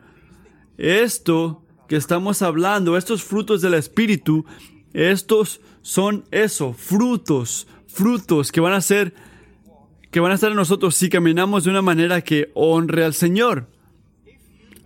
Esto 0.77 1.63
que 1.87 1.95
estamos 1.95 2.41
hablando, 2.41 2.97
estos 2.97 3.23
frutos 3.23 3.61
del 3.61 3.73
Espíritu, 3.73 4.45
estos 4.93 5.61
son 5.81 6.25
eso, 6.31 6.73
frutos, 6.73 7.67
frutos 7.87 8.51
que 8.51 8.59
van 8.59 8.73
a 8.73 8.81
ser, 8.81 9.13
que 10.11 10.19
van 10.19 10.31
a 10.31 10.35
estar 10.35 10.51
en 10.51 10.57
nosotros 10.57 10.95
si 10.95 11.09
caminamos 11.09 11.63
de 11.63 11.69
una 11.69 11.81
manera 11.81 12.21
que 12.21 12.51
honre 12.53 13.05
al 13.05 13.13
Señor. 13.13 13.67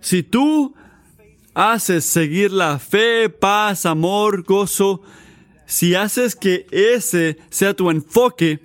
Si 0.00 0.22
tú 0.22 0.74
haces 1.54 2.04
seguir 2.04 2.52
la 2.52 2.78
fe, 2.78 3.28
paz, 3.28 3.86
amor, 3.86 4.42
gozo, 4.42 5.02
si 5.66 5.94
haces 5.94 6.36
que 6.36 6.66
ese 6.70 7.38
sea 7.50 7.74
tu 7.74 7.90
enfoque, 7.90 8.60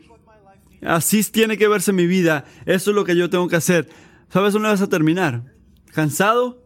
así 0.81 1.23
tiene 1.23 1.57
que 1.57 1.67
verse 1.67 1.93
mi 1.93 2.07
vida, 2.07 2.45
eso 2.65 2.91
es 2.91 2.95
lo 2.95 3.05
que 3.05 3.15
yo 3.15 3.29
tengo 3.29 3.47
que 3.47 3.55
hacer. 3.55 3.89
¿Sabes 4.29 4.53
dónde 4.53 4.69
vas 4.69 4.81
a 4.81 4.89
terminar? 4.89 5.53
¿Cansado? 5.93 6.63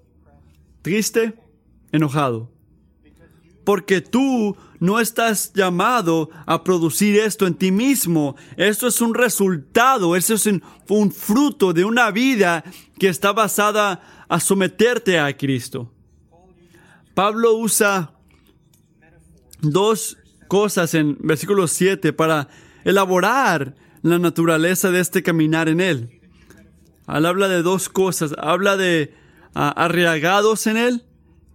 ¿Triste? 0.82 1.34
¿Enojado? 1.92 2.52
Porque 3.64 4.02
tú 4.02 4.58
no 4.80 5.00
estás 5.00 5.54
llamado 5.54 6.30
a 6.46 6.62
producir 6.66 7.18
esto 7.18 7.48
en 7.48 7.54
ti 7.54 7.72
mismo. 7.72 8.36
Esto 8.58 8.88
es 8.88 9.00
un 9.00 9.14
resultado, 9.14 10.18
eso 10.18 10.34
es 10.34 10.46
un, 10.46 11.12
fruto 11.12 11.72
de 11.72 11.86
una 11.86 12.12
vida 12.12 12.66
que 13.00 13.08
está 13.08 13.32
basada 13.32 14.26
a 14.28 14.42
someterte 14.42 15.20
a 15.20 15.38
Cristo. 15.38 15.93
Pablo 17.14 17.54
usa 17.54 18.12
dos 19.62 20.18
cosas 20.48 20.94
en 20.94 21.18
versículo 21.20 21.68
7 21.68 22.12
para 22.14 22.50
elaborar 22.84 23.76
la 24.02 24.18
naturaleza 24.20 24.90
de 24.92 25.00
este 25.00 25.22
caminar 25.22 25.70
en 25.70 25.80
él. 25.80 26.20
Él 27.08 27.26
habla 27.26 27.48
de 27.48 27.62
dos 27.62 27.88
cosas, 27.90 28.34
habla 28.38 28.78
de 28.78 29.14
uh, 29.56 29.72
arriagados 29.76 30.66
en 30.68 30.78
él 30.78 31.04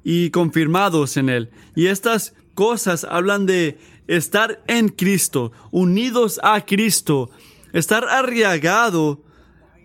y 0.04 0.30
confirmados 0.30 1.16
en 1.16 1.28
él. 1.28 1.50
Y 1.74 1.86
estas 1.86 2.34
cosas 2.54 3.04
hablan 3.04 3.46
de 3.46 3.78
estar 4.06 4.62
en 4.68 4.88
Cristo, 4.88 5.52
unidos 5.70 6.38
a 6.42 6.64
Cristo. 6.64 7.30
Estar 7.72 8.04
arriagado, 8.08 9.24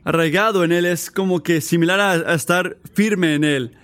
arraigado 0.04 0.64
en 0.64 0.72
él 0.72 0.86
es 0.86 1.10
como 1.10 1.42
que 1.42 1.62
similar 1.62 2.00
a 2.00 2.34
estar 2.34 2.78
firme 2.94 3.36
en 3.36 3.44
él. 3.44 3.78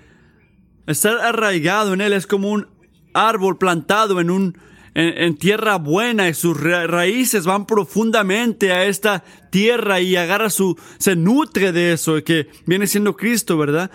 Estar 0.89 1.19
arraigado 1.19 1.93
en 1.93 2.01
Él 2.01 2.13
es 2.13 2.25
como 2.25 2.49
un 2.49 2.67
árbol 3.13 3.59
plantado 3.59 4.19
en, 4.19 4.31
un, 4.31 4.57
en, 4.95 5.37
tierra 5.37 5.75
buena 5.75 6.27
y 6.27 6.33
sus 6.33 6.59
raíces 6.59 7.45
van 7.45 7.67
profundamente 7.67 8.71
a 8.71 8.85
esta 8.85 9.23
tierra 9.51 9.99
y 9.99 10.15
agarra 10.15 10.49
su, 10.49 10.75
se 10.97 11.15
nutre 11.15 11.71
de 11.71 11.93
eso 11.93 12.23
que 12.23 12.47
viene 12.65 12.87
siendo 12.87 13.15
Cristo, 13.15 13.55
¿verdad? 13.55 13.91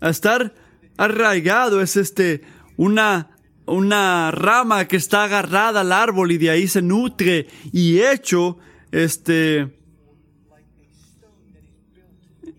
Estar 0.00 0.52
arraigado 0.96 1.80
es 1.80 1.96
este, 1.96 2.42
una, 2.76 3.30
una 3.66 4.32
rama 4.32 4.88
que 4.88 4.96
está 4.96 5.22
agarrada 5.22 5.82
al 5.82 5.92
árbol 5.92 6.32
y 6.32 6.38
de 6.38 6.50
ahí 6.50 6.66
se 6.66 6.82
nutre 6.82 7.46
y 7.72 8.00
hecho, 8.00 8.58
este, 8.90 9.70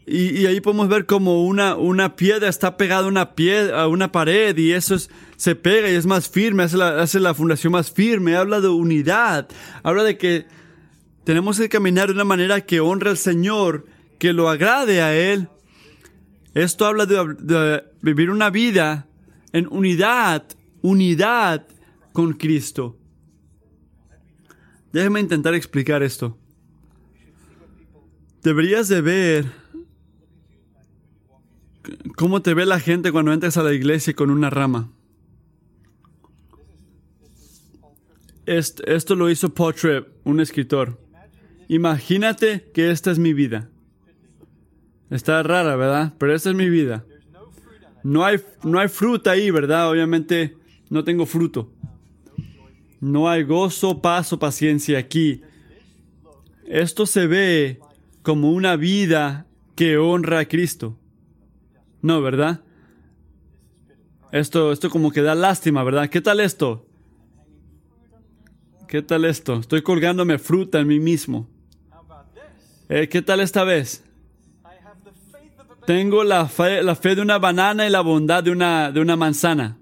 y, 0.05 0.45
ahí 0.47 0.59
podemos 0.59 0.89
ver 0.89 1.05
como 1.05 1.45
una, 1.45 1.75
una 1.75 2.15
piedra 2.15 2.49
está 2.49 2.75
pegada 2.75 3.05
a 3.05 3.07
una, 3.07 3.35
piedra, 3.35 3.83
a 3.83 3.87
una 3.87 4.11
pared 4.11 4.57
y 4.57 4.73
eso 4.73 4.97
se 5.37 5.55
pega 5.55 5.89
y 5.89 5.95
es 5.95 6.05
más 6.05 6.29
firme, 6.29 6.63
hace 6.63 6.75
la, 6.75 7.01
hace 7.01 7.19
la 7.21 7.33
fundación 7.33 7.71
más 7.71 7.91
firme, 7.91 8.35
habla 8.35 8.59
de 8.59 8.67
unidad, 8.67 9.47
habla 9.81 10.03
de 10.03 10.17
que 10.17 10.45
tenemos 11.23 11.57
que 11.57 11.69
caminar 11.69 12.07
de 12.07 12.13
una 12.13 12.25
manera 12.25 12.61
que 12.61 12.81
honre 12.81 13.11
al 13.11 13.17
Señor, 13.17 13.85
que 14.19 14.33
lo 14.33 14.49
agrade 14.49 15.01
a 15.01 15.15
Él. 15.15 15.47
Esto 16.53 16.85
habla 16.85 17.05
de, 17.05 17.83
vivir 18.01 18.29
una 18.29 18.49
vida 18.49 19.07
en 19.53 19.67
unidad, 19.71 20.43
unidad 20.81 21.65
con 22.11 22.33
Cristo. 22.33 22.97
Déjeme 24.91 25.21
intentar 25.21 25.53
explicar 25.55 26.03
esto. 26.03 26.37
Deberías 28.43 28.89
de 28.89 29.01
ver 29.01 29.62
¿Cómo 32.15 32.41
te 32.41 32.53
ve 32.53 32.65
la 32.65 32.79
gente 32.79 33.11
cuando 33.11 33.33
entras 33.33 33.57
a 33.57 33.63
la 33.63 33.73
iglesia 33.73 34.13
con 34.13 34.29
una 34.29 34.49
rama? 34.49 34.91
Esto, 38.45 39.15
lo 39.15 39.29
hizo 39.29 39.53
Paul 39.53 39.75
un 40.23 40.39
escritor. 40.39 40.99
Imagínate 41.69 42.69
que 42.73 42.91
esta 42.91 43.09
es 43.09 43.17
mi 43.17 43.33
vida. 43.33 43.69
Está 45.09 45.41
rara, 45.43 45.75
¿verdad? 45.75 46.13
Pero 46.17 46.35
esta 46.35 46.49
es 46.49 46.55
mi 46.55 46.69
vida. 46.69 47.05
No 48.03 48.25
hay, 48.25 48.41
no 48.63 48.79
hay 48.79 48.89
fruta 48.89 49.31
ahí, 49.31 49.49
¿verdad? 49.49 49.89
Obviamente 49.89 50.57
no 50.89 51.03
tengo 51.03 51.25
fruto. 51.25 51.71
No 52.99 53.29
hay 53.29 53.43
gozo, 53.43 54.01
paz 54.01 54.33
o 54.33 54.39
paciencia 54.39 54.99
aquí. 54.99 55.41
Esto 56.65 57.05
se 57.05 57.27
ve 57.27 57.79
como 58.21 58.51
una 58.51 58.75
vida 58.75 59.47
que 59.75 59.97
honra 59.97 60.39
a 60.39 60.47
Cristo. 60.47 60.97
No, 62.03 62.21
¿verdad? 62.21 62.59
Esto, 64.33 64.73
esto 64.73 64.89
como 64.89 65.09
que 65.09 65.21
da 65.21 65.35
lástima, 65.35 65.83
¿verdad? 65.83 66.09
¿Qué 66.09 66.19
tal 66.19 66.41
esto? 66.41 66.85
¿Qué 68.89 69.01
tal 69.01 69.23
esto? 69.23 69.59
Estoy 69.59 69.81
colgándome 69.81 70.37
fruta 70.37 70.81
en 70.81 70.87
mí 70.87 70.99
mismo. 70.99 71.47
Eh, 72.89 73.07
¿Qué 73.07 73.21
tal 73.21 73.39
esta 73.39 73.63
vez? 73.63 74.03
Tengo 75.87 76.25
la 76.25 76.45
fe, 76.47 76.83
la 76.83 76.95
fe 76.95 77.15
de 77.15 77.21
una 77.21 77.39
banana 77.39 77.87
y 77.87 77.89
la 77.89 78.01
bondad 78.01 78.43
de 78.43 78.51
una, 78.51 78.91
de 78.91 78.99
una 78.99 79.15
manzana. 79.15 79.77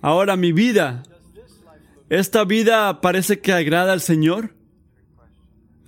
Ahora 0.00 0.36
mi 0.36 0.52
vida, 0.52 1.02
¿esta 2.08 2.44
vida 2.44 3.00
parece 3.00 3.40
que 3.40 3.52
agrada 3.52 3.92
al 3.92 4.00
Señor? 4.00 4.54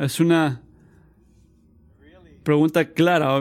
Es 0.01 0.19
una 0.19 0.63
pregunta 2.43 2.93
clara. 2.93 3.41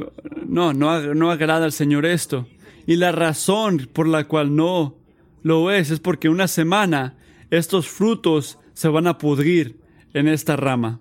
No, 0.54 0.72
no, 0.72 1.16
no 1.16 1.32
agrada 1.32 1.66
al 1.66 1.72
Señor 1.72 2.06
esto. 2.06 2.48
Y 2.86 2.98
la 2.98 3.12
razón 3.12 3.90
por 3.92 4.08
la 4.08 4.28
cual 4.28 4.56
no 4.56 4.96
lo 5.42 5.72
es 5.72 5.90
es 5.90 6.00
porque 6.00 6.30
una 6.30 6.48
semana 6.48 7.16
estos 7.50 7.88
frutos 7.88 8.60
se 8.76 8.88
van 8.88 9.08
a 9.08 9.18
pudrir 9.18 9.80
en 10.14 10.28
esta 10.28 10.56
rama, 10.56 11.00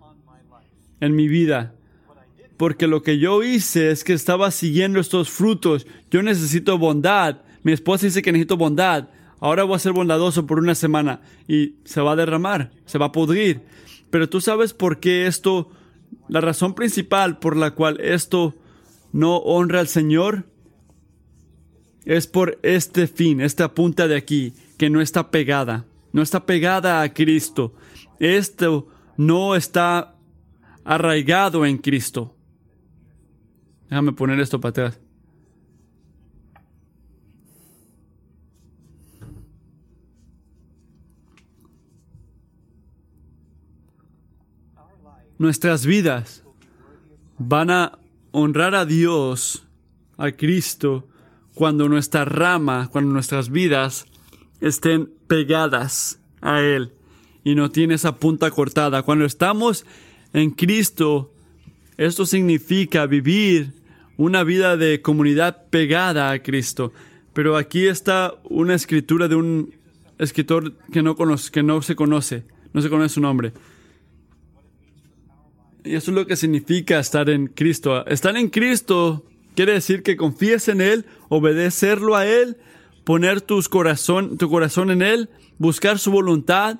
en 1.00 1.14
mi 1.14 1.28
vida. 1.28 1.74
Porque 2.56 2.86
lo 2.86 3.02
que 3.02 3.18
yo 3.18 3.42
hice 3.42 3.90
es 3.90 4.04
que 4.04 4.14
estaba 4.14 4.50
siguiendo 4.52 4.98
estos 4.98 5.28
frutos. 5.28 5.86
Yo 6.10 6.22
necesito 6.22 6.78
bondad. 6.78 7.42
Mi 7.62 7.72
esposa 7.72 8.06
dice 8.06 8.22
que 8.22 8.32
necesito 8.32 8.56
bondad. 8.56 9.10
Ahora 9.38 9.64
voy 9.64 9.76
a 9.76 9.80
ser 9.80 9.92
bondadoso 9.92 10.46
por 10.46 10.60
una 10.60 10.74
semana 10.74 11.20
y 11.46 11.74
se 11.84 12.00
va 12.00 12.12
a 12.12 12.16
derramar, 12.16 12.70
se 12.86 12.96
va 12.96 13.06
a 13.06 13.12
pudrir. 13.12 13.60
Pero 14.08 14.30
tú 14.30 14.40
sabes 14.40 14.72
por 14.72 14.98
qué 14.98 15.26
esto 15.26 15.68
la 16.28 16.40
razón 16.40 16.72
principal 16.74 17.38
por 17.38 17.54
la 17.54 17.72
cual 17.72 18.00
esto 18.00 18.54
no 19.12 19.36
honra 19.36 19.80
al 19.80 19.88
Señor 19.88 20.46
es 22.04 22.26
por 22.26 22.58
este 22.62 23.06
fin, 23.06 23.40
esta 23.40 23.74
punta 23.74 24.08
de 24.08 24.16
aquí, 24.16 24.54
que 24.78 24.90
no 24.90 25.00
está 25.00 25.30
pegada, 25.30 25.84
no 26.12 26.22
está 26.22 26.44
pegada 26.46 27.02
a 27.02 27.12
Cristo. 27.12 27.74
Esto 28.18 28.88
no 29.16 29.54
está 29.54 30.16
arraigado 30.84 31.64
en 31.64 31.78
Cristo. 31.78 32.34
Déjame 33.88 34.12
poner 34.12 34.40
esto 34.40 34.60
para 34.60 34.70
atrás. 34.70 35.02
nuestras 45.42 45.84
vidas 45.84 46.44
van 47.36 47.70
a 47.70 47.98
honrar 48.32 48.74
a 48.74 48.84
Dios, 48.84 49.64
a 50.16 50.32
Cristo, 50.32 51.08
cuando 51.54 51.88
nuestra 51.88 52.24
rama, 52.24 52.88
cuando 52.90 53.12
nuestras 53.12 53.50
vidas 53.50 54.06
estén 54.60 55.10
pegadas 55.26 56.18
a 56.40 56.60
Él 56.60 56.92
y 57.44 57.54
no 57.54 57.70
tiene 57.70 57.94
esa 57.94 58.16
punta 58.16 58.50
cortada. 58.50 59.02
Cuando 59.02 59.24
estamos 59.24 59.84
en 60.32 60.50
Cristo, 60.50 61.32
esto 61.96 62.26
significa 62.26 63.06
vivir 63.06 63.72
una 64.16 64.44
vida 64.44 64.76
de 64.76 65.02
comunidad 65.02 65.66
pegada 65.70 66.30
a 66.30 66.42
Cristo. 66.42 66.92
Pero 67.32 67.56
aquí 67.56 67.86
está 67.86 68.34
una 68.44 68.74
escritura 68.74 69.28
de 69.28 69.36
un 69.36 69.74
escritor 70.18 70.74
que 70.92 71.02
no, 71.02 71.16
conoce, 71.16 71.50
que 71.50 71.62
no 71.62 71.82
se 71.82 71.96
conoce, 71.96 72.44
no 72.72 72.82
se 72.82 72.90
conoce 72.90 73.14
su 73.14 73.20
nombre. 73.20 73.52
Y 75.84 75.94
eso 75.96 76.10
es 76.10 76.14
lo 76.14 76.26
que 76.26 76.36
significa 76.36 76.98
estar 77.00 77.28
en 77.28 77.48
Cristo. 77.48 78.06
Estar 78.06 78.36
en 78.36 78.48
Cristo 78.50 79.24
quiere 79.54 79.72
decir 79.72 80.02
que 80.02 80.16
confíes 80.16 80.68
en 80.68 80.80
Él, 80.80 81.06
obedecerlo 81.28 82.14
a 82.16 82.26
Él, 82.26 82.56
poner 83.04 83.42
corazón, 83.68 84.38
tu 84.38 84.48
corazón 84.48 84.90
en 84.90 85.02
Él, 85.02 85.28
buscar 85.58 85.98
su 85.98 86.10
voluntad, 86.12 86.78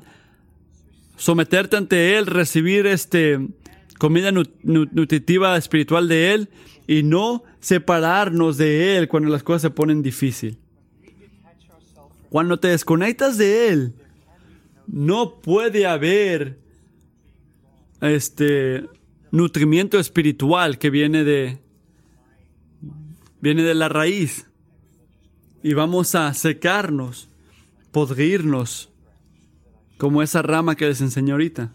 someterte 1.17 1.77
ante 1.77 2.17
Él, 2.17 2.27
recibir 2.27 2.87
este 2.87 3.41
comida 3.99 4.33
nutritiva 4.33 5.57
espiritual 5.57 6.09
de 6.09 6.35
Él 6.35 6.49
y 6.88 7.05
no 7.05 7.45
separarnos 7.61 8.57
de 8.57 8.97
Él 8.99 9.09
cuando 9.09 9.31
las 9.31 9.43
cosas 9.43 9.62
se 9.62 9.71
ponen 9.71 10.03
difíciles. 10.03 10.57
Cuando 12.29 12.59
te 12.59 12.69
desconectas 12.69 13.37
de 13.37 13.69
Él, 13.69 13.95
no 14.87 15.41
puede 15.41 15.87
haber 15.87 16.62
este 18.11 18.88
nutrimiento 19.31 19.99
espiritual 19.99 20.79
que 20.79 20.91
viene 20.91 21.25
de 21.25 21.59
viene 23.41 23.62
de 23.62 23.75
la 23.75 23.88
raíz 23.88 24.47
y 25.62 25.75
vamos 25.75 26.15
a 26.15 26.35
secarnos, 26.35 27.29
podrirnos 27.91 28.91
como 29.99 30.23
esa 30.23 30.43
rama 30.43 30.75
que 30.75 30.87
les 30.87 31.01
enseñó 31.01 31.35
ahorita. 31.35 31.73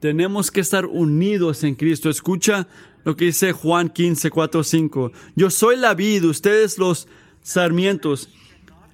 Tenemos 0.00 0.50
que 0.50 0.60
estar 0.60 0.86
unidos 0.86 1.62
en 1.62 1.74
Cristo. 1.74 2.10
Escucha 2.10 2.66
lo 3.04 3.16
que 3.16 3.26
dice 3.26 3.52
Juan 3.52 3.90
15, 3.90 4.30
4, 4.30 4.64
5. 4.64 5.12
Yo 5.36 5.50
soy 5.50 5.76
la 5.76 5.94
vid, 5.94 6.24
ustedes 6.24 6.78
los 6.78 7.06
sarmientos. 7.42 8.30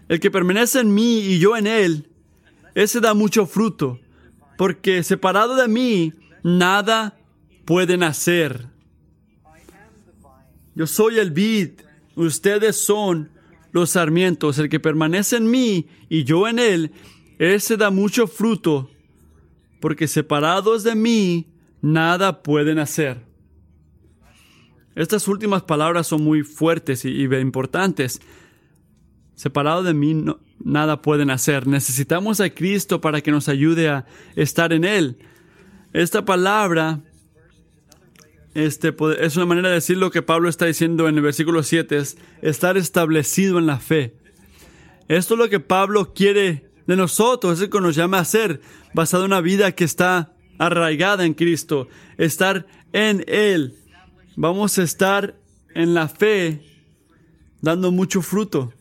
El 0.09 0.21
que 0.21 0.31
permanece 0.31 0.81
en 0.81 0.93
mí 0.93 1.21
y 1.21 1.39
yo 1.39 1.57
en 1.57 1.67
él, 1.67 2.09
ese 2.75 3.01
da 3.01 3.15
mucho 3.15 3.47
fruto 3.47 4.01
porque 4.57 5.03
separado 5.03 5.57
de 5.57 5.69
mí, 5.69 6.13
nada 6.43 7.19
pueden 7.65 8.03
hacer. 8.03 8.67
Yo 10.75 10.87
soy 10.87 11.19
el 11.19 11.31
vid, 11.31 11.71
ustedes 12.15 12.77
son 12.77 13.31
los 13.73 13.91
sarmientos, 13.91 14.59
el 14.59 14.69
que 14.69 14.81
permanece 14.81 15.37
en 15.37 15.51
mí 15.51 15.89
y 16.09 16.25
yo 16.25 16.49
en 16.49 16.59
él, 16.59 16.93
ese 17.39 17.77
da 17.77 17.91
mucho 17.91 18.27
fruto, 18.27 18.91
porque 19.81 20.09
separados 20.09 20.83
de 20.83 20.95
mí, 20.95 21.47
nada 21.83 22.43
pueden 22.43 22.79
hacer. 22.79 23.21
Estas 24.95 25.29
últimas 25.29 25.63
palabras 25.63 26.07
son 26.07 26.25
muy 26.25 26.43
fuertes 26.43 27.05
y, 27.05 27.25
importantes. 27.25 28.21
Separado 29.35 29.83
de 29.83 29.93
mí, 29.93 30.15
no, 30.15 30.41
nada 30.67 31.01
pueden 31.01 31.31
hacer. 31.31 31.67
Necesitamos 31.67 32.41
a 32.41 32.51
Cristo 32.51 33.01
para 33.01 33.21
que 33.21 33.31
nos 33.31 33.49
ayude 33.49 33.89
a 33.89 34.05
estar 34.35 34.73
en 34.73 34.85
Él. 34.85 35.17
Esta 35.93 36.25
palabra 36.25 37.01
este, 38.55 38.95
es 39.21 39.37
una 39.37 39.47
manera 39.47 39.69
de 39.69 39.77
decir 39.77 39.97
lo 39.97 40.11
que 40.11 40.23
Pablo 40.23 40.49
está 40.49 40.67
diciendo 40.67 41.09
en 41.09 41.17
el 41.17 41.23
versículo 41.23 41.63
7, 41.63 41.97
es 41.97 42.19
estar 42.43 42.77
establecido 42.77 43.59
en 43.59 43.67
la 43.67 43.79
fe. 43.79 44.17
Esto 45.07 45.35
es 45.35 45.39
lo 45.39 45.49
que 45.49 45.61
Pablo 45.61 46.13
quiere 46.13 46.69
de 46.87 46.97
nosotros, 46.97 47.55
es 47.55 47.61
lo 47.61 47.71
que 47.71 47.81
nos 47.81 47.95
llama 47.95 48.19
a 48.19 48.25
ser, 48.25 48.61
basado 48.93 49.25
en 49.25 49.33
una 49.33 49.41
vida 49.41 49.71
que 49.71 49.85
está 49.85 50.33
arraigada 50.59 51.25
en 51.25 51.35
Cristo, 51.35 51.87
estar 52.19 52.67
en 52.93 53.25
Él. 53.29 53.77
Vamos 54.35 54.79
a 54.79 54.83
estar 54.83 55.37
en 55.75 55.95
la 55.95 56.09
fe 56.09 56.61
dando 57.61 57.93
mucho 57.93 58.21
fruto. 58.21 58.73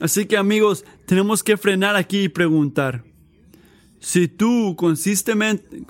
Así 0.00 0.26
que 0.26 0.36
amigos, 0.36 0.84
tenemos 1.06 1.42
que 1.42 1.56
frenar 1.56 1.96
aquí 1.96 2.24
y 2.24 2.28
preguntar. 2.28 3.04
Si 4.00 4.28
tú 4.28 4.76
consistentemente, 4.76 5.84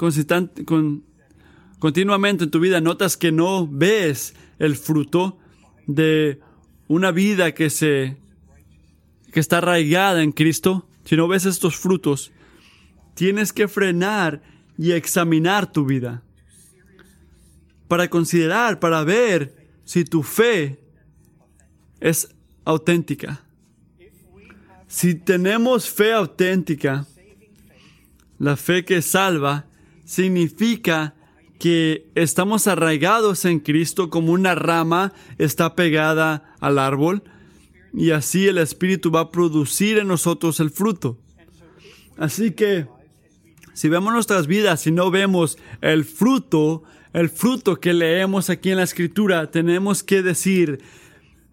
con, 0.64 1.04
continuamente 1.78 2.44
en 2.44 2.50
tu 2.50 2.60
vida 2.60 2.80
notas 2.80 3.16
que 3.16 3.32
no 3.32 3.66
ves 3.66 4.34
el 4.58 4.76
fruto 4.76 5.38
de 5.86 6.40
una 6.86 7.10
vida 7.10 7.52
que 7.52 7.70
se 7.70 8.16
que 9.32 9.40
está 9.40 9.58
arraigada 9.58 10.22
en 10.22 10.32
Cristo, 10.32 10.88
si 11.04 11.14
no 11.16 11.28
ves 11.28 11.44
estos 11.44 11.76
frutos, 11.76 12.32
tienes 13.14 13.52
que 13.52 13.68
frenar 13.68 14.42
y 14.78 14.92
examinar 14.92 15.70
tu 15.70 15.84
vida 15.84 16.22
para 17.88 18.08
considerar, 18.08 18.80
para 18.80 19.04
ver 19.04 19.54
si 19.84 20.04
tu 20.04 20.22
fe 20.22 20.78
es 22.00 22.34
auténtica. 22.64 23.47
Si 24.88 25.14
tenemos 25.14 25.90
fe 25.90 26.12
auténtica, 26.14 27.06
la 28.38 28.56
fe 28.56 28.86
que 28.86 29.02
salva, 29.02 29.66
significa 30.06 31.14
que 31.58 32.08
estamos 32.14 32.66
arraigados 32.66 33.44
en 33.44 33.60
Cristo 33.60 34.08
como 34.08 34.32
una 34.32 34.54
rama 34.54 35.12
está 35.36 35.74
pegada 35.74 36.54
al 36.60 36.78
árbol 36.78 37.22
y 37.92 38.12
así 38.12 38.46
el 38.46 38.58
Espíritu 38.58 39.10
va 39.10 39.20
a 39.20 39.30
producir 39.30 39.98
en 39.98 40.08
nosotros 40.08 40.58
el 40.60 40.70
fruto. 40.70 41.18
Así 42.16 42.52
que 42.52 42.86
si 43.74 43.90
vemos 43.90 44.12
nuestras 44.14 44.46
vidas 44.46 44.86
y 44.86 44.90
no 44.90 45.10
vemos 45.10 45.58
el 45.82 46.04
fruto, 46.06 46.82
el 47.12 47.28
fruto 47.28 47.78
que 47.78 47.92
leemos 47.92 48.48
aquí 48.48 48.70
en 48.70 48.78
la 48.78 48.84
Escritura, 48.84 49.50
tenemos 49.50 50.02
que 50.02 50.22
decir, 50.22 50.80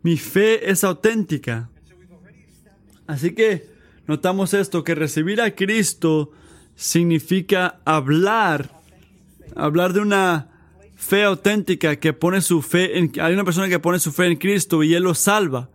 mi 0.03 0.17
fe 0.17 0.71
es 0.71 0.85
auténtica. 0.85 1.69
Así 3.07 3.33
que 3.33 3.67
notamos 4.07 4.53
esto, 4.53 4.83
que 4.83 4.95
recibir 4.95 5.41
a 5.41 5.51
Cristo 5.51 6.31
significa 6.75 7.79
hablar, 7.85 8.71
hablar 9.55 9.93
de 9.93 9.99
una 10.01 10.49
fe 10.95 11.23
auténtica 11.23 11.97
que 11.97 12.13
pone 12.13 12.41
su 12.41 12.61
fe 12.61 12.97
en, 12.97 13.11
hay 13.19 13.33
una 13.33 13.43
persona 13.43 13.69
que 13.69 13.79
pone 13.79 13.99
su 13.99 14.11
fe 14.11 14.27
en 14.27 14.37
Cristo 14.37 14.83
y 14.83 14.93
Él 14.93 15.03
lo 15.03 15.13
salva. 15.13 15.69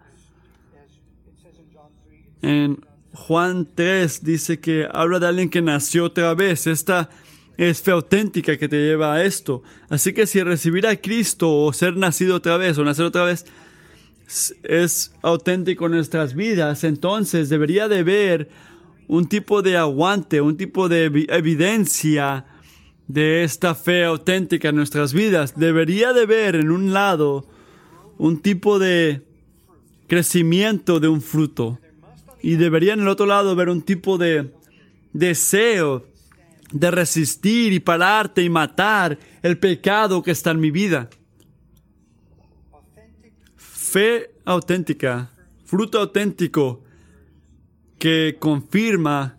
En 2.42 2.84
Juan 3.12 3.68
3 3.74 4.24
dice 4.24 4.60
que 4.60 4.88
habla 4.90 5.18
de 5.18 5.26
alguien 5.26 5.50
que 5.50 5.62
nació 5.62 6.06
otra 6.06 6.34
vez. 6.34 6.66
Esta 6.66 7.10
es 7.56 7.82
fe 7.82 7.90
auténtica 7.90 8.56
que 8.56 8.68
te 8.68 8.76
lleva 8.76 9.14
a 9.14 9.24
esto. 9.24 9.62
Así 9.88 10.12
que 10.12 10.26
si 10.26 10.42
recibir 10.42 10.86
a 10.86 10.96
Cristo 10.96 11.54
o 11.54 11.72
ser 11.72 11.96
nacido 11.96 12.36
otra 12.36 12.56
vez 12.56 12.78
o 12.78 12.84
nacer 12.84 13.04
otra 13.04 13.24
vez 13.24 13.44
es 14.62 15.12
auténtico 15.22 15.86
en 15.86 15.92
nuestras 15.92 16.34
vidas, 16.34 16.84
entonces 16.84 17.48
debería 17.48 17.88
de 17.88 17.98
haber 17.98 18.48
un 19.08 19.26
tipo 19.26 19.62
de 19.62 19.76
aguante, 19.76 20.40
un 20.40 20.56
tipo 20.56 20.88
de 20.88 21.06
evidencia 21.28 22.46
de 23.08 23.42
esta 23.42 23.74
fe 23.74 24.04
auténtica 24.04 24.68
en 24.68 24.76
nuestras 24.76 25.12
vidas. 25.12 25.58
Debería 25.58 26.12
de 26.12 26.22
haber 26.22 26.54
en 26.54 26.70
un 26.70 26.92
lado 26.92 27.44
un 28.18 28.40
tipo 28.40 28.78
de 28.78 29.22
crecimiento 30.06 31.00
de 31.00 31.08
un 31.08 31.22
fruto. 31.22 31.80
Y 32.40 32.54
debería 32.54 32.92
en 32.92 33.00
el 33.00 33.08
otro 33.08 33.26
lado 33.26 33.50
haber 33.50 33.68
un 33.68 33.82
tipo 33.82 34.16
de 34.16 34.52
deseo 35.12 36.06
de 36.72 36.90
resistir 36.92 37.72
y 37.72 37.80
pararte 37.80 38.42
y 38.42 38.48
matar 38.48 39.18
el 39.42 39.58
pecado 39.58 40.22
que 40.22 40.30
está 40.30 40.52
en 40.52 40.60
mi 40.60 40.70
vida. 40.70 41.10
Fe 43.90 44.30
auténtica, 44.44 45.32
fruto 45.64 45.98
auténtico 45.98 46.84
que 47.98 48.36
confirma 48.38 49.36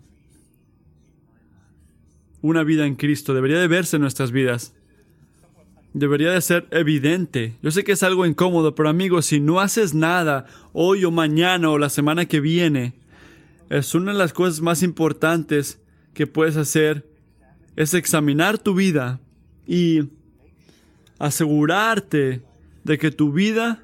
una 2.42 2.62
vida 2.62 2.86
en 2.86 2.96
Cristo. 2.96 3.32
Debería 3.32 3.58
de 3.58 3.66
verse 3.66 3.96
en 3.96 4.02
nuestras 4.02 4.30
vidas. 4.30 4.74
Debería 5.94 6.32
de 6.32 6.42
ser 6.42 6.68
evidente. 6.70 7.56
Yo 7.62 7.70
sé 7.70 7.82
que 7.82 7.92
es 7.92 8.02
algo 8.02 8.26
incómodo, 8.26 8.74
pero 8.74 8.90
amigos, 8.90 9.24
si 9.24 9.40
no 9.40 9.58
haces 9.58 9.94
nada 9.94 10.44
hoy 10.74 11.06
o 11.06 11.10
mañana 11.10 11.70
o 11.70 11.78
la 11.78 11.88
semana 11.88 12.26
que 12.26 12.40
viene, 12.40 12.92
es 13.70 13.94
una 13.94 14.12
de 14.12 14.18
las 14.18 14.34
cosas 14.34 14.60
más 14.60 14.82
importantes 14.82 15.80
que 16.12 16.26
puedes 16.26 16.58
hacer 16.58 17.08
es 17.74 17.94
examinar 17.94 18.58
tu 18.58 18.74
vida 18.74 19.18
y 19.66 20.10
asegurarte 21.18 22.42
de 22.84 22.98
que 22.98 23.10
tu 23.10 23.32
vida 23.32 23.81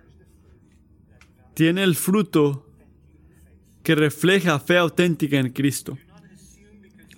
tiene 1.58 1.82
el 1.82 1.96
fruto 1.96 2.68
que 3.82 3.96
refleja 3.96 4.60
fe 4.60 4.78
auténtica 4.78 5.40
en 5.40 5.50
Cristo. 5.50 5.98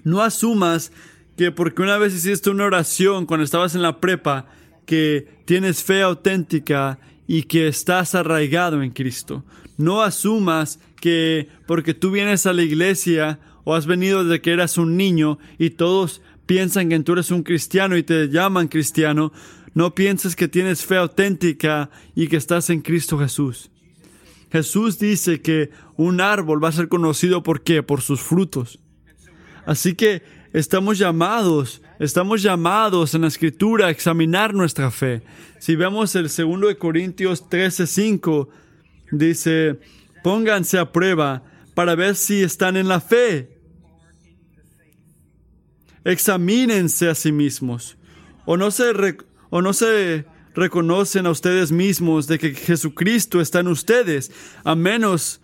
No 0.02 0.22
asumas 0.22 0.92
que 1.36 1.52
porque 1.52 1.82
una 1.82 1.98
vez 1.98 2.14
hiciste 2.14 2.48
una 2.48 2.64
oración 2.64 3.26
cuando 3.26 3.44
estabas 3.44 3.74
en 3.74 3.82
la 3.82 4.00
prepa, 4.00 4.46
que 4.86 5.28
tienes 5.44 5.84
fe 5.84 6.00
auténtica 6.00 6.98
y 7.26 7.42
que 7.42 7.68
estás 7.68 8.14
arraigado 8.14 8.82
en 8.82 8.92
Cristo. 8.92 9.44
No 9.76 10.00
asumas 10.00 10.80
que 11.02 11.50
porque 11.66 11.92
tú 11.92 12.10
vienes 12.10 12.46
a 12.46 12.54
la 12.54 12.62
iglesia 12.62 13.40
o 13.64 13.74
has 13.74 13.84
venido 13.84 14.24
desde 14.24 14.40
que 14.40 14.52
eras 14.52 14.78
un 14.78 14.96
niño 14.96 15.38
y 15.58 15.68
todos 15.68 16.22
piensan 16.46 16.88
que 16.88 16.98
tú 17.00 17.12
eres 17.12 17.30
un 17.30 17.42
cristiano 17.42 17.94
y 17.94 18.04
te 18.04 18.28
llaman 18.28 18.68
cristiano, 18.68 19.34
no 19.74 19.94
pienses 19.94 20.34
que 20.34 20.48
tienes 20.48 20.86
fe 20.86 20.96
auténtica 20.96 21.90
y 22.14 22.28
que 22.28 22.36
estás 22.38 22.70
en 22.70 22.80
Cristo 22.80 23.18
Jesús. 23.18 23.70
Jesús 24.50 24.98
dice 24.98 25.40
que 25.40 25.70
un 25.96 26.20
árbol 26.20 26.62
va 26.62 26.68
a 26.68 26.72
ser 26.72 26.88
conocido 26.88 27.42
por 27.42 27.62
qué? 27.62 27.82
Por 27.82 28.00
sus 28.02 28.20
frutos. 28.20 28.80
Así 29.64 29.94
que 29.94 30.22
estamos 30.52 30.98
llamados, 30.98 31.82
estamos 31.98 32.42
llamados 32.42 33.14
en 33.14 33.22
la 33.22 33.28
escritura 33.28 33.86
a 33.86 33.90
examinar 33.90 34.54
nuestra 34.54 34.90
fe. 34.90 35.22
Si 35.58 35.76
vemos 35.76 36.14
el 36.16 36.28
segundo 36.30 36.68
de 36.68 36.78
Corintios 36.78 37.48
13:5 37.48 38.48
dice, 39.12 39.78
"Pónganse 40.22 40.78
a 40.78 40.92
prueba 40.92 41.42
para 41.74 41.94
ver 41.94 42.16
si 42.16 42.42
están 42.42 42.76
en 42.76 42.88
la 42.88 43.00
fe." 43.00 43.60
examínense 46.04 47.08
a 47.08 47.14
sí 47.14 47.32
mismos. 47.32 47.96
O 48.44 48.56
no 48.56 48.70
se, 48.70 49.16
o 49.50 49.62
no 49.62 49.72
se 49.72 50.24
reconocen 50.54 51.26
a 51.26 51.30
ustedes 51.30 51.72
mismos 51.72 52.26
de 52.26 52.38
que 52.38 52.54
Jesucristo 52.54 53.40
está 53.40 53.60
en 53.60 53.68
ustedes, 53.68 54.30
a 54.64 54.74
menos 54.74 55.40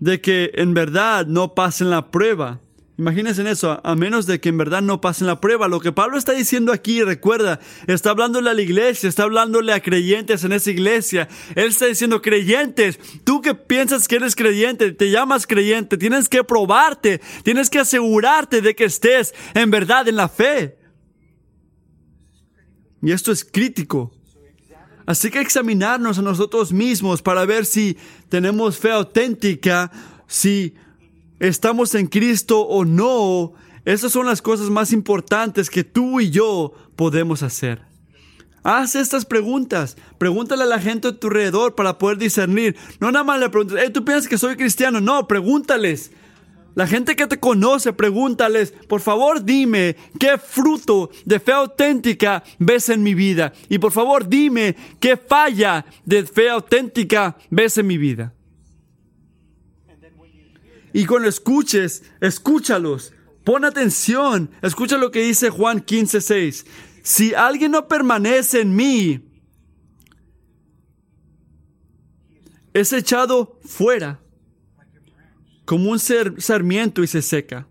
de 0.00 0.20
que 0.20 0.50
en 0.54 0.74
verdad 0.74 1.26
no 1.26 1.54
pasen 1.54 1.90
la 1.90 2.10
prueba. 2.10 2.60
Imagínense 2.98 3.42
en 3.42 3.46
eso, 3.46 3.80
a 3.84 3.94
menos 3.94 4.26
de 4.26 4.40
que 4.40 4.48
en 4.48 4.58
verdad 4.58 4.82
no 4.82 5.00
pasen 5.00 5.28
la 5.28 5.40
prueba. 5.40 5.68
Lo 5.68 5.78
que 5.78 5.92
Pablo 5.92 6.18
está 6.18 6.32
diciendo 6.32 6.72
aquí, 6.72 7.04
recuerda, 7.04 7.60
está 7.86 8.10
hablándole 8.10 8.50
a 8.50 8.54
la 8.54 8.62
iglesia, 8.62 9.08
está 9.08 9.22
hablándole 9.22 9.72
a 9.72 9.80
creyentes 9.80 10.42
en 10.42 10.50
esa 10.50 10.72
iglesia. 10.72 11.28
Él 11.54 11.68
está 11.68 11.86
diciendo, 11.86 12.20
creyentes, 12.20 12.98
tú 13.22 13.40
que 13.40 13.54
piensas 13.54 14.08
que 14.08 14.16
eres 14.16 14.34
creyente, 14.34 14.90
te 14.90 15.12
llamas 15.12 15.46
creyente, 15.46 15.96
tienes 15.96 16.28
que 16.28 16.42
probarte, 16.42 17.20
tienes 17.44 17.70
que 17.70 17.78
asegurarte 17.78 18.62
de 18.62 18.74
que 18.74 18.86
estés 18.86 19.32
en 19.54 19.70
verdad 19.70 20.08
en 20.08 20.16
la 20.16 20.28
fe. 20.28 20.77
Y 23.02 23.12
esto 23.12 23.32
es 23.32 23.44
crítico. 23.44 24.12
Así 25.06 25.30
que 25.30 25.40
examinarnos 25.40 26.18
a 26.18 26.22
nosotros 26.22 26.72
mismos 26.72 27.22
para 27.22 27.46
ver 27.46 27.64
si 27.64 27.96
tenemos 28.28 28.76
fe 28.76 28.90
auténtica, 28.90 29.90
si 30.26 30.74
estamos 31.38 31.94
en 31.94 32.06
Cristo 32.08 32.60
o 32.60 32.84
no, 32.84 33.54
esas 33.86 34.12
son 34.12 34.26
las 34.26 34.42
cosas 34.42 34.68
más 34.68 34.92
importantes 34.92 35.70
que 35.70 35.82
tú 35.82 36.20
y 36.20 36.28
yo 36.28 36.74
podemos 36.94 37.42
hacer. 37.42 37.88
Haz 38.62 38.96
estas 38.96 39.24
preguntas. 39.24 39.96
Pregúntale 40.18 40.64
a 40.64 40.66
la 40.66 40.78
gente 40.78 41.08
a 41.08 41.18
tu 41.18 41.28
alrededor 41.28 41.74
para 41.74 41.96
poder 41.96 42.18
discernir. 42.18 42.76
No 43.00 43.10
nada 43.10 43.24
más 43.24 43.40
le 43.40 43.48
preguntes, 43.48 43.92
¿tú 43.94 44.04
piensas 44.04 44.28
que 44.28 44.36
soy 44.36 44.56
cristiano? 44.56 45.00
No, 45.00 45.26
pregúntales. 45.26 46.10
La 46.78 46.86
gente 46.86 47.16
que 47.16 47.26
te 47.26 47.40
conoce, 47.40 47.92
pregúntales, 47.92 48.70
por 48.86 49.00
favor 49.00 49.44
dime 49.44 49.96
qué 50.16 50.38
fruto 50.38 51.10
de 51.24 51.40
fe 51.40 51.50
auténtica 51.50 52.44
ves 52.60 52.88
en 52.88 53.02
mi 53.02 53.14
vida. 53.14 53.52
Y 53.68 53.80
por 53.80 53.90
favor 53.90 54.28
dime 54.28 54.76
qué 55.00 55.16
falla 55.16 55.84
de 56.04 56.24
fe 56.24 56.48
auténtica 56.48 57.36
ves 57.50 57.78
en 57.78 57.86
mi 57.88 57.98
vida. 57.98 58.32
Y 60.92 61.04
cuando 61.04 61.28
escuches, 61.28 62.04
escúchalos. 62.20 63.12
Pon 63.42 63.64
atención. 63.64 64.48
Escucha 64.62 64.98
lo 64.98 65.10
que 65.10 65.22
dice 65.22 65.50
Juan 65.50 65.84
15:6. 65.84 66.64
Si 67.02 67.34
alguien 67.34 67.72
no 67.72 67.88
permanece 67.88 68.60
en 68.60 68.76
mí, 68.76 69.28
es 72.72 72.92
echado 72.92 73.58
fuera 73.64 74.20
como 75.68 75.90
un 75.90 75.98
sarmiento 75.98 77.02
y 77.02 77.06
se 77.06 77.20
seca. 77.20 77.68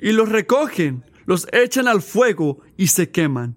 Y 0.00 0.10
los 0.10 0.28
recogen, 0.28 1.04
los 1.24 1.46
echan 1.52 1.86
al 1.86 2.02
fuego 2.02 2.60
y 2.76 2.88
se 2.88 3.08
queman. 3.08 3.54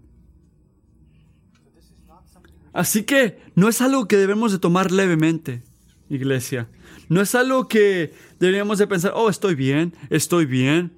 Así 2.71 3.01
que 3.01 3.39
no 3.55 3.67
es 3.67 3.81
algo 3.81 4.07
que 4.07 4.15
debemos 4.15 4.51
de 4.51 4.59
tomar 4.59 4.91
levemente, 4.91 5.63
iglesia. 6.07 6.69
No 7.07 7.19
es 7.19 7.33
algo 7.33 7.67
que 7.67 8.13
deberíamos 8.39 8.77
de 8.77 8.85
pensar, 8.85 9.13
oh, 9.15 9.31
estoy 9.31 9.55
bien, 9.55 9.95
estoy 10.11 10.45
bien. 10.45 10.91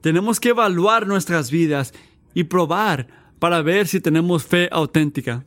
Tenemos 0.00 0.40
que 0.40 0.48
evaluar 0.48 1.06
nuestras 1.06 1.50
vidas 1.50 1.92
y 2.32 2.44
probar 2.44 3.08
para 3.38 3.60
ver 3.60 3.88
si 3.88 4.00
tenemos 4.00 4.44
fe 4.44 4.70
auténtica. 4.72 5.44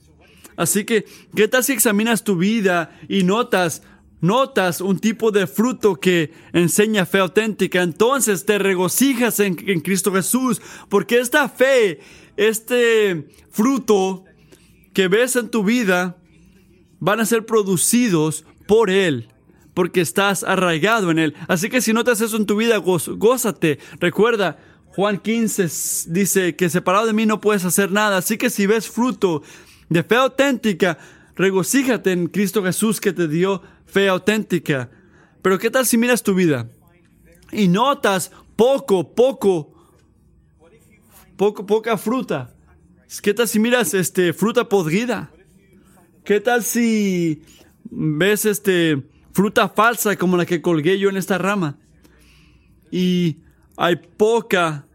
Así 0.55 0.85
que, 0.85 1.05
¿qué 1.35 1.47
tal 1.47 1.63
si 1.63 1.73
examinas 1.73 2.23
tu 2.23 2.35
vida 2.35 2.95
y 3.09 3.23
notas, 3.23 3.81
notas 4.21 4.81
un 4.81 4.99
tipo 4.99 5.31
de 5.31 5.47
fruto 5.47 5.95
que 5.95 6.31
enseña 6.53 7.05
fe 7.05 7.19
auténtica? 7.19 7.81
Entonces 7.81 8.45
te 8.45 8.57
regocijas 8.57 9.39
en, 9.39 9.55
Cristo 9.55 10.11
Jesús, 10.13 10.61
porque 10.89 11.19
esta 11.19 11.49
fe, 11.49 11.99
este 12.35 13.27
fruto 13.49 14.25
que 14.93 15.07
ves 15.07 15.35
en 15.35 15.49
tu 15.49 15.63
vida, 15.63 16.17
van 16.99 17.19
a 17.19 17.25
ser 17.25 17.45
producidos 17.45 18.45
por 18.67 18.89
Él 18.89 19.29
porque 19.73 20.01
estás 20.01 20.43
arraigado 20.43 21.11
en 21.11 21.19
Él. 21.19 21.35
Así 21.47 21.69
que 21.69 21.81
si 21.81 21.93
notas 21.93 22.19
eso 22.21 22.35
en 22.35 22.47
tu 22.47 22.55
vida, 22.55 22.77
gózate. 22.77 23.77
Recuerda, 23.99 24.57
Juan 24.97 25.19
15 25.19 25.67
dice 26.07 26.55
que 26.55 26.69
separado 26.69 27.05
de 27.05 27.13
mí 27.13 27.27
no 27.27 27.39
puedes 27.39 27.63
hacer 27.63 27.91
nada. 27.91 28.17
Así 28.17 28.39
que 28.39 28.49
si 28.49 28.65
ves 28.65 28.89
fruto 28.89 29.43
de 29.89 30.01
fe 30.01 30.15
auténtica, 30.15 30.97
regocíjate 31.35 32.11
en 32.11 32.25
Cristo 32.29 32.63
Jesús 32.63 32.99
que 32.99 33.13
te 33.13 33.27
dio 33.27 33.61
fe 33.87 34.07
auténtica. 34.07 34.89
Pero 35.41 35.57
¿qué 35.57 35.71
tal 35.71 35.85
si 35.85 35.97
miras 35.97 36.23
tu 36.23 36.35
vida 36.35 36.69
y 37.51 37.67
notas 37.67 38.31
poco, 38.55 39.15
poco, 39.15 39.73
poco, 41.35 41.65
poca 41.65 41.97
fruta? 41.97 42.53
¿Qué 43.21 43.33
tal 43.33 43.47
si 43.47 43.59
miras 43.59 43.93
este, 43.93 44.33
fruta 44.33 44.67
podrida? 44.67 45.31
¿Qué 46.25 46.41
tal 46.41 46.63
si 46.63 47.41
ves 47.89 48.45
este, 48.45 49.01
fruta 49.31 49.69
falsa 49.69 50.17
como 50.17 50.35
la 50.35 50.45
que 50.45 50.61
colgué 50.61 50.99
yo 50.99 51.09
en 51.09 51.17
esta 51.17 51.37
rama? 51.37 51.79
Y 52.91 53.37
hay 53.77 53.95
poca 53.95 54.87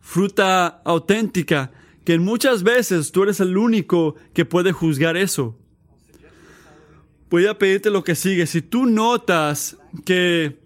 fruta 0.00 0.66
auténtica, 0.84 1.70
que 2.04 2.18
muchas 2.18 2.64
veces 2.64 3.12
tú 3.12 3.22
eres 3.22 3.38
el 3.38 3.56
único 3.56 4.16
que 4.34 4.44
puede 4.44 4.72
juzgar 4.72 5.16
eso. 5.16 5.59
Voy 7.30 7.46
a 7.46 7.56
pedirte 7.56 7.90
lo 7.90 8.02
que 8.02 8.16
sigue. 8.16 8.46
Si 8.46 8.60
tú 8.60 8.86
notas 8.86 9.78
que 10.04 10.58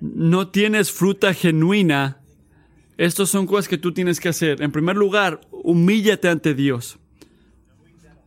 no 0.00 0.48
tienes 0.48 0.90
fruta 0.90 1.34
genuina, 1.34 2.22
estas 2.96 3.28
son 3.28 3.46
cosas 3.46 3.68
que 3.68 3.78
tú 3.78 3.92
tienes 3.92 4.18
que 4.18 4.30
hacer. 4.30 4.62
En 4.62 4.72
primer 4.72 4.96
lugar, 4.96 5.40
humíllate 5.50 6.28
ante 6.28 6.54
Dios. 6.54 6.98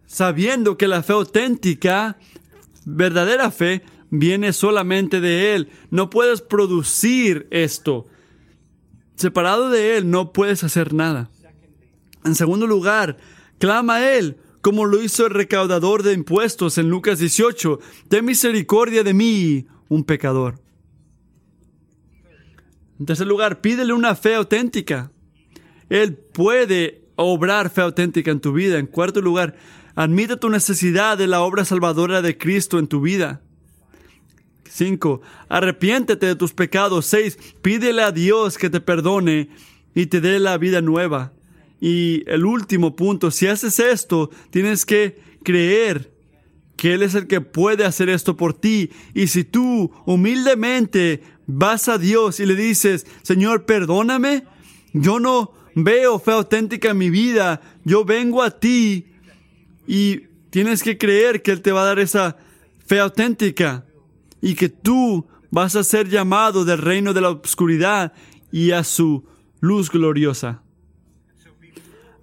Sabiendo 0.06 0.78
que 0.78 0.88
la 0.88 1.01
fe 1.01 1.13
auténtica, 1.13 2.17
verdadera 2.86 3.49
fe, 3.49 3.82
viene 4.12 4.54
solamente 4.54 5.19
de 5.19 5.56
Él. 5.56 5.69
No 5.89 6.12
puedes 6.12 6.41
producir 6.41 7.47
esto. 7.49 8.06
Separado 9.15 9.69
de 9.69 9.97
Él 9.97 10.12
no 10.12 10.34
puedes 10.34 10.63
hacer 10.63 10.93
nada. 10.93 11.32
En 12.23 12.36
segundo 12.36 12.67
lugar, 12.67 13.17
clama 13.58 13.95
a 13.95 14.15
Él, 14.17 14.38
como 14.65 14.86
lo 14.86 14.99
hizo 14.99 15.28
el 15.28 15.34
recaudador 15.36 16.01
de 16.01 16.13
impuestos 16.13 16.80
en 16.80 16.89
Lucas 16.89 17.19
18. 17.19 17.80
Ten 18.10 18.25
misericordia 18.25 19.04
de 19.04 19.13
mí, 19.13 19.67
un 19.89 20.04
pecador. 20.04 20.60
En 22.99 23.06
tercer 23.06 23.28
lugar, 23.28 23.62
pídele 23.62 23.93
una 23.93 24.15
fe 24.15 24.34
auténtica. 24.34 25.12
Él 25.88 26.15
puede 26.15 27.04
obrar 27.15 27.69
fe 27.69 27.82
auténtica 27.82 28.32
en 28.32 28.39
tu 28.39 28.54
vida. 28.54 28.80
En 28.80 28.88
cuarto 28.88 29.21
lugar, 29.21 29.56
admite 29.93 30.36
tu 30.36 30.49
necesidad 30.49 31.15
de 31.15 31.28
la 31.28 31.41
obra 31.41 31.63
salvadora 31.63 32.23
de 32.23 32.36
Cristo 32.36 32.80
en 32.80 32.88
tu 32.88 33.01
vida. 33.01 33.43
5. 34.67 35.21
Arrepiéntete 35.47 36.25
de 36.25 36.36
tus 36.36 36.54
pecados. 36.54 37.06
6. 37.06 37.38
Pídele 37.62 38.01
a 38.01 38.12
Dios 38.12 38.58
que 38.58 38.71
te 38.71 38.82
perdone 38.82 39.47
y 39.93 40.08
te 40.08 40.21
dé 40.21 40.39
la 40.39 40.58
vida 40.58 40.82
nueva. 40.82 41.35
Y 41.86 42.24
el 42.26 42.48
último 42.48 42.95
punto, 42.95 43.30
si 43.30 43.45
haces 43.45 43.78
esto, 43.78 44.32
tienes 44.50 44.88
que 44.88 45.19
creer 45.43 46.12
que 46.78 46.95
Él 46.95 47.04
es 47.04 47.13
el 47.13 47.28
que 47.28 47.41
puede 47.41 47.86
hacer 47.86 48.10
esto 48.10 48.36
por 48.36 48.56
ti. 48.56 48.89
Y 49.13 49.28
si 49.28 49.43
tú 49.43 49.91
humildemente 50.08 51.21
vas 51.45 51.88
a 51.88 52.00
Dios 52.00 52.39
y 52.39 52.48
le 52.48 52.56
dices, 52.56 53.06
Señor, 53.21 53.65
perdóname, 53.67 54.45
yo 54.93 55.19
no 55.19 55.54
veo 55.76 56.17
fe 56.17 56.32
auténtica 56.32 56.89
en 56.89 56.98
mi 56.98 57.12
vida, 57.12 57.62
yo 57.84 58.04
vengo 58.04 58.41
a 58.41 58.60
ti 58.60 59.06
y 59.86 60.21
tienes 60.50 60.82
que 60.82 60.98
creer 60.98 61.43
que 61.43 61.52
Él 61.52 61.62
te 61.62 61.71
va 61.71 61.84
a 61.84 61.86
dar 61.86 62.00
esa 62.00 62.36
fe 62.84 63.00
auténtica 63.00 63.86
y 64.41 64.56
que 64.56 64.69
tú 64.69 65.28
vas 65.52 65.76
a 65.76 65.84
ser 65.84 66.10
llamado 66.10 66.65
del 66.65 66.80
reino 66.80 67.13
de 67.13 67.21
la 67.21 67.30
oscuridad 67.30 68.12
y 68.52 68.71
a 68.71 68.84
su 68.84 69.24
luz 69.60 69.91
gloriosa. 69.91 70.64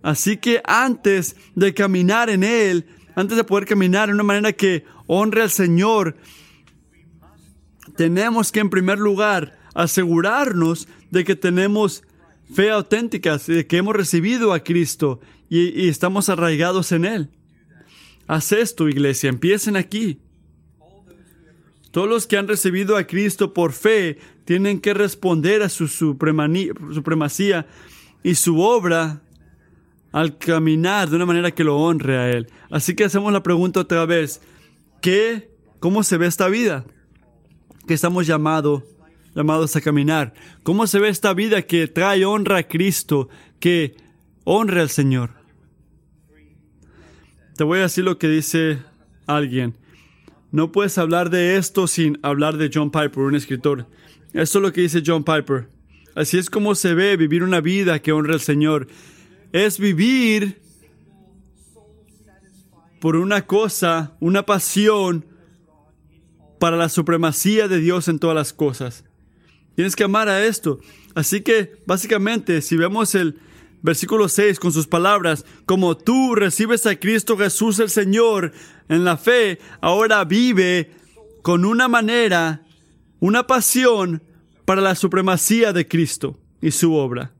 Así 0.02 0.36
que 0.36 0.60
antes 0.64 1.36
de 1.54 1.74
caminar 1.74 2.28
en 2.28 2.44
Él, 2.44 2.86
antes 3.14 3.36
de 3.36 3.44
poder 3.44 3.66
caminar 3.66 4.08
en 4.08 4.16
una 4.16 4.24
manera 4.24 4.52
que 4.52 4.84
honre 5.06 5.42
al 5.42 5.50
Señor, 5.50 6.16
tenemos 7.96 8.50
que 8.50 8.60
en 8.60 8.70
primer 8.70 8.98
lugar 8.98 9.58
asegurarnos 9.74 10.88
de 11.10 11.24
que 11.24 11.36
tenemos 11.36 12.02
fe 12.52 12.70
auténtica, 12.70 13.38
de 13.38 13.66
que 13.66 13.76
hemos 13.76 13.94
recibido 13.94 14.52
a 14.52 14.60
Cristo 14.60 15.20
y, 15.48 15.82
y 15.82 15.88
estamos 15.88 16.28
arraigados 16.28 16.92
en 16.92 17.04
Él. 17.04 17.30
Haz 18.26 18.52
esto, 18.52 18.88
iglesia, 18.88 19.28
empiecen 19.28 19.76
aquí. 19.76 20.20
Todos 21.92 22.08
los 22.08 22.26
que 22.26 22.38
han 22.38 22.48
recibido 22.48 22.96
a 22.96 23.06
Cristo 23.06 23.52
por 23.52 23.72
fe 23.72 24.18
tienen 24.46 24.80
que 24.80 24.94
responder 24.94 25.62
a 25.62 25.68
su 25.68 25.86
supremacía 25.88 27.66
y 28.22 28.34
su 28.34 28.60
obra 28.60 29.22
al 30.12 30.36
caminar 30.36 31.08
de 31.08 31.16
una 31.16 31.26
manera 31.26 31.50
que 31.50 31.64
lo 31.64 31.78
honre 31.78 32.18
a 32.18 32.30
Él. 32.30 32.46
Así 32.70 32.94
que 32.94 33.04
hacemos 33.04 33.32
la 33.32 33.42
pregunta 33.42 33.80
otra 33.80 34.04
vez. 34.06 34.40
¿Qué, 35.00 35.50
¿Cómo 35.80 36.02
se 36.02 36.18
ve 36.18 36.26
esta 36.26 36.48
vida? 36.48 36.84
Que 37.86 37.94
estamos 37.94 38.26
llamados 38.26 38.84
a 39.34 39.80
caminar. 39.80 40.34
¿Cómo 40.62 40.86
se 40.86 41.00
ve 41.00 41.08
esta 41.08 41.34
vida 41.34 41.62
que 41.62 41.88
trae 41.88 42.24
honra 42.24 42.58
a 42.58 42.62
Cristo, 42.68 43.28
que 43.58 43.96
honre 44.44 44.82
al 44.82 44.90
Señor? 44.90 45.30
Te 47.56 47.64
voy 47.64 47.80
a 47.80 47.82
decir 47.82 48.04
lo 48.04 48.18
que 48.18 48.28
dice 48.28 48.78
alguien. 49.26 49.76
No 50.52 50.70
puedes 50.70 50.98
hablar 50.98 51.30
de 51.30 51.56
esto 51.56 51.86
sin 51.86 52.18
hablar 52.22 52.58
de 52.58 52.70
John 52.72 52.90
Piper, 52.90 53.18
un 53.18 53.34
escritor. 53.34 53.86
Esto 54.34 54.58
es 54.58 54.62
lo 54.62 54.72
que 54.72 54.82
dice 54.82 55.02
John 55.04 55.24
Piper. 55.24 55.68
Así 56.14 56.36
es 56.36 56.50
como 56.50 56.74
se 56.74 56.94
ve 56.94 57.16
vivir 57.16 57.42
una 57.42 57.60
vida 57.60 58.00
que 58.00 58.12
honra 58.12 58.34
al 58.34 58.40
Señor. 58.40 58.86
Es 59.52 59.78
vivir 59.78 60.60
por 63.00 63.16
una 63.16 63.46
cosa, 63.46 64.16
una 64.20 64.44
pasión 64.44 65.26
para 66.58 66.76
la 66.76 66.88
supremacía 66.88 67.68
de 67.68 67.78
Dios 67.78 68.08
en 68.08 68.18
todas 68.18 68.36
las 68.36 68.52
cosas. 68.52 69.04
Tienes 69.74 69.96
que 69.96 70.04
amar 70.04 70.28
a 70.28 70.44
esto. 70.44 70.80
Así 71.14 71.40
que, 71.40 71.76
básicamente, 71.86 72.62
si 72.62 72.76
vemos 72.76 73.14
el, 73.14 73.38
versículo 73.82 74.28
6, 74.28 74.58
con 74.60 74.72
sus 74.72 74.86
palabras, 74.86 75.44
como 75.66 75.96
tú 75.96 76.34
recibes 76.34 76.86
a 76.86 76.96
Cristo 76.96 77.36
Jesús 77.36 77.78
el 77.80 77.90
Señor 77.90 78.52
en 78.88 79.04
la 79.04 79.16
fe, 79.16 79.58
ahora 79.80 80.24
vive 80.24 80.92
con 81.42 81.64
una 81.64 81.88
manera, 81.88 82.64
una 83.20 83.46
pasión 83.46 84.22
para 84.64 84.80
la 84.80 84.94
supremacía 84.94 85.72
de 85.72 85.86
Cristo 85.88 86.38
y 86.60 86.70
su 86.70 86.94
obra. 86.94 87.32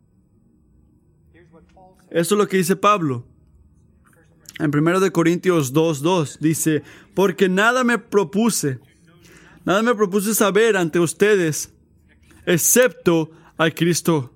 Eso 2.13 2.35
es 2.35 2.39
lo 2.39 2.47
que 2.47 2.59
dice 2.59 2.77
Pablo. 2.77 3.25
En 4.59 4.71
1 4.75 5.13
Corintios 5.13 5.73
2.2 5.73 6.39
dice, 6.41 6.83
porque 7.15 7.49
nada 7.49 7.85
me 7.85 7.99
propuse, 7.99 8.81
nada 9.65 9.83
me 9.83 9.95
propuse 9.95 10.35
saber 10.35 10.77
ante 10.77 11.01
ustedes, 11.01 11.73
excepto 12.45 13.31
a 13.57 13.71
Cristo 13.71 14.31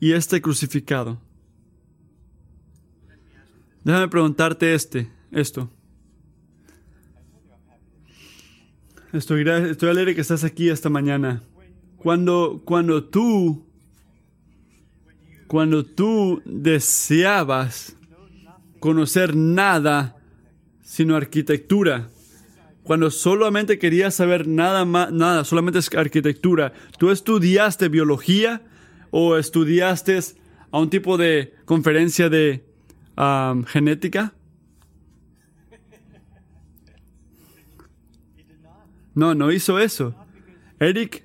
y 0.00 0.12
este 0.12 0.40
crucificado. 0.40 1.20
Déjame 3.84 4.08
preguntarte 4.08 4.74
este, 4.74 5.10
esto. 5.30 5.70
Estoy, 9.12 9.46
estoy 9.46 9.90
alegre 9.90 10.14
que 10.14 10.22
estás 10.22 10.42
aquí 10.42 10.70
esta 10.70 10.88
mañana. 10.88 11.42
Cuando, 11.98 12.62
cuando 12.64 13.04
tú, 13.04 13.66
cuando 15.54 15.84
tú 15.84 16.42
deseabas 16.44 17.96
conocer 18.80 19.36
nada 19.36 20.16
sino 20.82 21.14
arquitectura, 21.14 22.08
cuando 22.82 23.08
solamente 23.08 23.78
querías 23.78 24.16
saber 24.16 24.48
nada 24.48 24.84
más, 24.84 25.12
nada, 25.12 25.44
solamente 25.44 25.78
es 25.78 25.94
arquitectura, 25.94 26.72
tú 26.98 27.12
estudiaste 27.12 27.88
biología, 27.88 28.62
o 29.12 29.36
estudiaste 29.36 30.18
a 30.72 30.80
un 30.80 30.90
tipo 30.90 31.16
de 31.16 31.54
conferencia 31.66 32.28
de 32.28 32.64
genética? 33.68 34.34
No, 39.14 39.36
no 39.36 39.52
hizo 39.52 39.78
eso. 39.78 40.16
Eric 40.80 41.22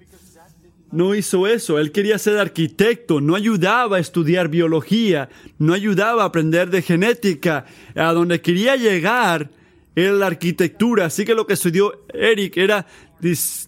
no 0.91 1.15
hizo 1.15 1.47
eso. 1.47 1.79
Él 1.79 1.91
quería 1.91 2.17
ser 2.17 2.37
arquitecto, 2.37 3.21
no 3.21 3.35
ayudaba 3.35 3.97
a 3.97 3.99
estudiar 3.99 4.49
biología, 4.49 5.29
no 5.57 5.73
ayudaba 5.73 6.23
a 6.23 6.27
aprender 6.27 6.69
de 6.69 6.81
genética. 6.81 7.65
A 7.95 8.13
donde 8.13 8.41
quería 8.41 8.75
llegar 8.75 9.51
era 9.95 10.13
la 10.13 10.27
arquitectura. 10.27 11.05
Así 11.05 11.25
que 11.25 11.35
lo 11.35 11.45
que 11.45 11.53
estudió 11.53 12.05
Eric 12.13 12.57
era 12.57 12.85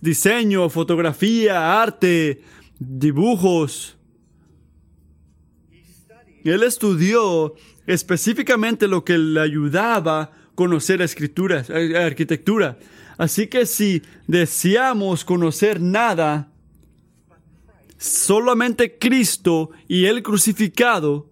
diseño, 0.02 0.70
fotografía, 0.70 1.82
arte, 1.82 2.42
dibujos. 2.80 3.98
Él 6.44 6.64
estudió 6.64 7.54
específicamente 7.86 8.88
lo 8.88 9.04
que 9.04 9.18
le 9.18 9.42
ayudaba 9.42 10.22
a 10.22 10.32
conocer 10.56 11.02
escrituras, 11.02 11.70
arquitectura. 11.70 12.80
Así 13.18 13.48
que 13.48 13.68
si 13.68 14.02
deseamos 14.26 15.24
conocer 15.24 15.80
nada, 15.80 16.51
solamente 18.02 18.98
Cristo 18.98 19.70
y 19.88 20.06
el 20.06 20.24
crucificado, 20.24 21.30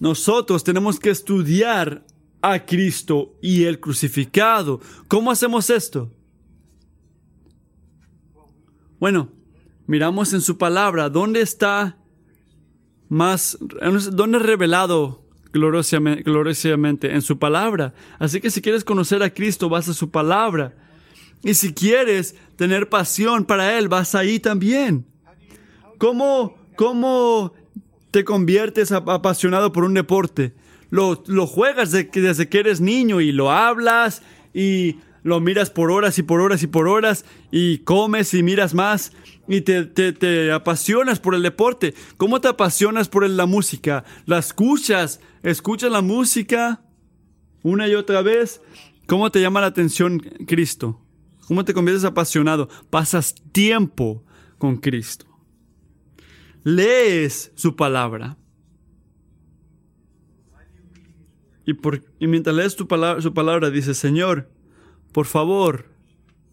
nosotros 0.00 0.62
tenemos 0.62 1.00
que 1.00 1.08
estudiar 1.08 2.04
a 2.42 2.66
Cristo 2.66 3.34
y 3.40 3.64
el 3.64 3.80
crucificado. 3.80 4.80
¿Cómo 5.08 5.30
hacemos 5.30 5.70
esto? 5.70 6.12
Bueno, 9.00 9.30
miramos 9.86 10.34
en 10.34 10.42
su 10.42 10.58
palabra, 10.58 11.08
¿dónde 11.08 11.40
está 11.40 11.96
más, 13.08 13.56
dónde 14.12 14.38
es 14.38 14.44
revelado 14.44 15.24
gloriosamente? 15.54 17.14
En 17.14 17.22
su 17.22 17.38
palabra. 17.38 17.94
Así 18.18 18.42
que 18.42 18.50
si 18.50 18.60
quieres 18.60 18.84
conocer 18.84 19.22
a 19.22 19.32
Cristo, 19.32 19.70
vas 19.70 19.88
a 19.88 19.94
su 19.94 20.10
palabra. 20.10 20.87
Y 21.42 21.54
si 21.54 21.72
quieres 21.72 22.34
tener 22.56 22.88
pasión 22.88 23.44
para 23.44 23.78
Él, 23.78 23.88
vas 23.88 24.14
ahí 24.14 24.40
también. 24.40 25.06
¿Cómo, 25.98 26.56
cómo 26.76 27.52
te 28.10 28.24
conviertes 28.24 28.92
apasionado 28.92 29.72
por 29.72 29.84
un 29.84 29.94
deporte? 29.94 30.54
Lo, 30.90 31.22
lo 31.26 31.46
juegas 31.46 31.90
desde 31.90 32.48
que 32.48 32.58
eres 32.58 32.80
niño 32.80 33.20
y 33.20 33.32
lo 33.32 33.50
hablas 33.50 34.22
y 34.54 34.96
lo 35.22 35.40
miras 35.40 35.70
por 35.70 35.90
horas 35.90 36.18
y 36.18 36.22
por 36.22 36.40
horas 36.40 36.62
y 36.62 36.66
por 36.66 36.88
horas 36.88 37.24
y 37.50 37.78
comes 37.78 38.32
y 38.34 38.42
miras 38.42 38.74
más 38.74 39.12
y 39.48 39.62
te, 39.62 39.84
te, 39.84 40.52
apasionas 40.52 41.20
por 41.20 41.34
el 41.34 41.42
deporte. 41.42 41.94
¿Cómo 42.16 42.40
te 42.40 42.48
apasionas 42.48 43.08
por 43.08 43.28
la 43.28 43.46
música? 43.46 44.04
¿La 44.26 44.38
escuchas? 44.38 45.20
¿Escuchas 45.42 45.90
la 45.90 46.02
música 46.02 46.82
una 47.62 47.88
y 47.88 47.94
otra 47.94 48.22
vez? 48.22 48.60
¿Cómo 49.06 49.30
te 49.30 49.40
llama 49.40 49.60
la 49.60 49.68
atención 49.68 50.20
Cristo? 50.46 51.00
¿Cómo 51.48 51.64
te 51.64 51.72
conviertes 51.72 52.04
apasionado? 52.04 52.68
Pasas 52.90 53.34
tiempo 53.52 54.22
con 54.58 54.76
Cristo. 54.76 55.24
Lees 56.62 57.52
su 57.54 57.74
palabra. 57.74 58.36
Y, 61.64 61.72
por, 61.72 62.04
mientras 62.20 62.54
lees 62.54 62.76
tu 62.76 62.86
palabra, 62.86 63.22
su 63.22 63.32
palabra, 63.32 63.70
dices, 63.70 63.96
Señor, 63.96 64.50
por 65.12 65.24
favor, 65.24 65.86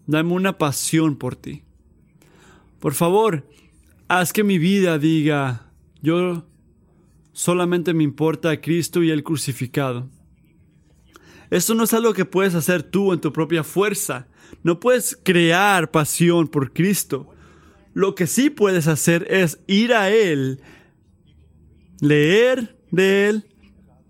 dame 0.08 0.32
una 0.32 0.58
pasión 0.58 1.18
por 1.18 1.36
ti. 1.36 1.64
Por 2.80 2.94
favor, 2.94 3.46
haz 4.08 4.32
que 4.32 4.46
mi 4.46 4.60
vida 4.60 4.98
diga, 4.98 5.74
yo 6.02 6.48
solamente 7.34 7.94
me 7.94 8.06
importa 8.06 8.50
a 8.50 8.62
Cristo 8.62 9.04
y 9.04 9.12
el 9.12 9.24
crucificado. 9.24 10.10
Esto 11.50 11.76
no 11.76 11.84
es 11.84 11.94
algo 11.94 12.14
que 12.14 12.24
puedes 12.24 12.56
hacer 12.56 12.82
tú 12.84 13.12
en 13.12 13.20
tu 13.20 13.34
propia 13.34 13.66
fuerza. 13.66 14.30
No 14.64 14.80
puedes 14.80 15.18
crear 15.22 15.92
pasión 15.92 16.48
por 16.48 16.74
Cristo. 16.74 17.30
Lo 17.94 18.16
que 18.16 18.28
sí 18.28 18.50
puedes 18.50 18.88
hacer 18.88 19.26
es 19.30 19.60
ir 19.68 19.94
a 19.94 20.10
Él, 20.10 20.62
leer 22.02 22.78
de 22.92 23.30
Él, 23.30 23.46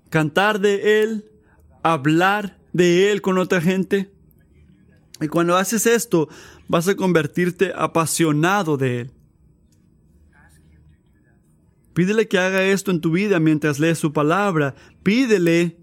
cantar 0.09 0.59
de 0.59 1.03
Él, 1.03 1.25
hablar 1.83 2.57
de 2.73 3.11
Él 3.11 3.21
con 3.21 3.37
otra 3.37 3.61
gente. 3.61 4.11
Y 5.21 5.27
cuando 5.27 5.55
haces 5.55 5.85
esto, 5.85 6.29
vas 6.67 6.87
a 6.87 6.95
convertirte 6.95 7.73
apasionado 7.75 8.75
de 8.77 9.01
Él. 9.01 9.11
Pídele 11.93 12.27
que 12.27 12.37
haga 12.37 12.63
esto 12.63 12.91
en 12.91 12.99
tu 12.99 13.11
vida 13.11 13.39
mientras 13.39 13.79
lees 13.79 13.99
su 13.99 14.11
palabra. 14.11 14.75
Pídele 15.03 15.77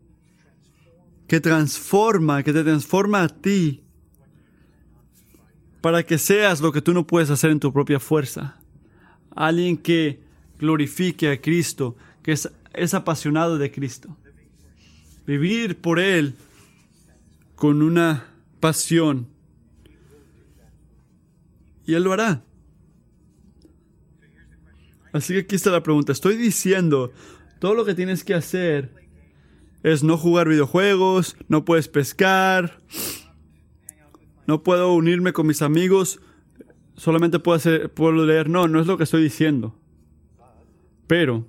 que 1.26 1.40
transforma, 1.40 2.42
que 2.42 2.52
te 2.52 2.62
transforma 2.62 3.22
a 3.22 3.28
ti 3.28 3.82
para 5.82 6.04
que 6.04 6.16
seas 6.16 6.60
lo 6.60 6.72
que 6.72 6.80
tú 6.80 6.94
no 6.94 7.06
puedes 7.06 7.28
hacer 7.28 7.50
en 7.50 7.60
tu 7.60 7.72
propia 7.72 7.98
fuerza. 7.98 8.56
Alguien 9.34 9.76
que 9.76 10.20
glorifique 10.58 11.28
a 11.28 11.40
Cristo, 11.40 11.96
que 12.22 12.32
es, 12.32 12.94
apasionado 12.94 13.58
de 13.58 13.72
Cristo. 13.72 14.16
Vivir 15.26 15.76
por 15.76 15.98
Él 15.98 16.36
con 17.56 17.82
una 17.82 18.28
pasión. 18.60 19.26
Y 21.84 21.94
Él 21.94 22.04
lo 22.04 22.12
hará. 22.12 22.44
Así 25.12 25.34
que 25.34 25.40
aquí 25.40 25.56
está 25.56 25.70
la 25.70 25.82
pregunta. 25.82 26.12
Estoy 26.12 26.36
diciendo, 26.36 27.12
todo 27.58 27.74
lo 27.74 27.84
que 27.84 27.94
tienes 27.94 28.22
que 28.22 28.34
hacer 28.34 28.94
es 29.82 30.04
no 30.04 30.16
jugar 30.16 30.48
videojuegos, 30.48 31.36
no 31.48 31.64
puedes 31.64 31.88
pescar, 31.88 32.78
no 34.46 34.62
puedo 34.62 34.92
unirme 34.92 35.32
con 35.32 35.46
mis 35.46 35.62
amigos, 35.62 36.20
solamente 36.96 37.38
puedo, 37.38 38.24
leer. 38.24 38.48
No, 38.48 38.68
no 38.68 38.80
es 38.80 38.86
lo 38.86 38.96
que 38.96 39.04
estoy 39.04 39.22
diciendo. 39.22 39.78
Pero, 41.06 41.46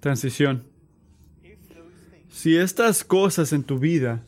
transición. 0.00 0.64
Si 2.28 2.56
estas 2.56 3.04
cosas 3.04 3.52
en 3.52 3.64
tu 3.64 3.78
vida 3.78 4.24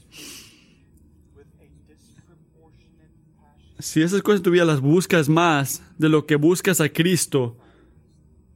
si 3.82 4.00
esas 4.00 4.22
cosas 4.22 4.38
en 4.38 4.44
tu 4.44 4.50
vida 4.52 4.64
las 4.64 4.80
buscas 4.80 5.28
más 5.28 5.82
de 5.98 6.08
lo 6.08 6.24
que 6.24 6.36
buscas 6.36 6.80
a 6.80 6.88
Cristo 6.88 7.58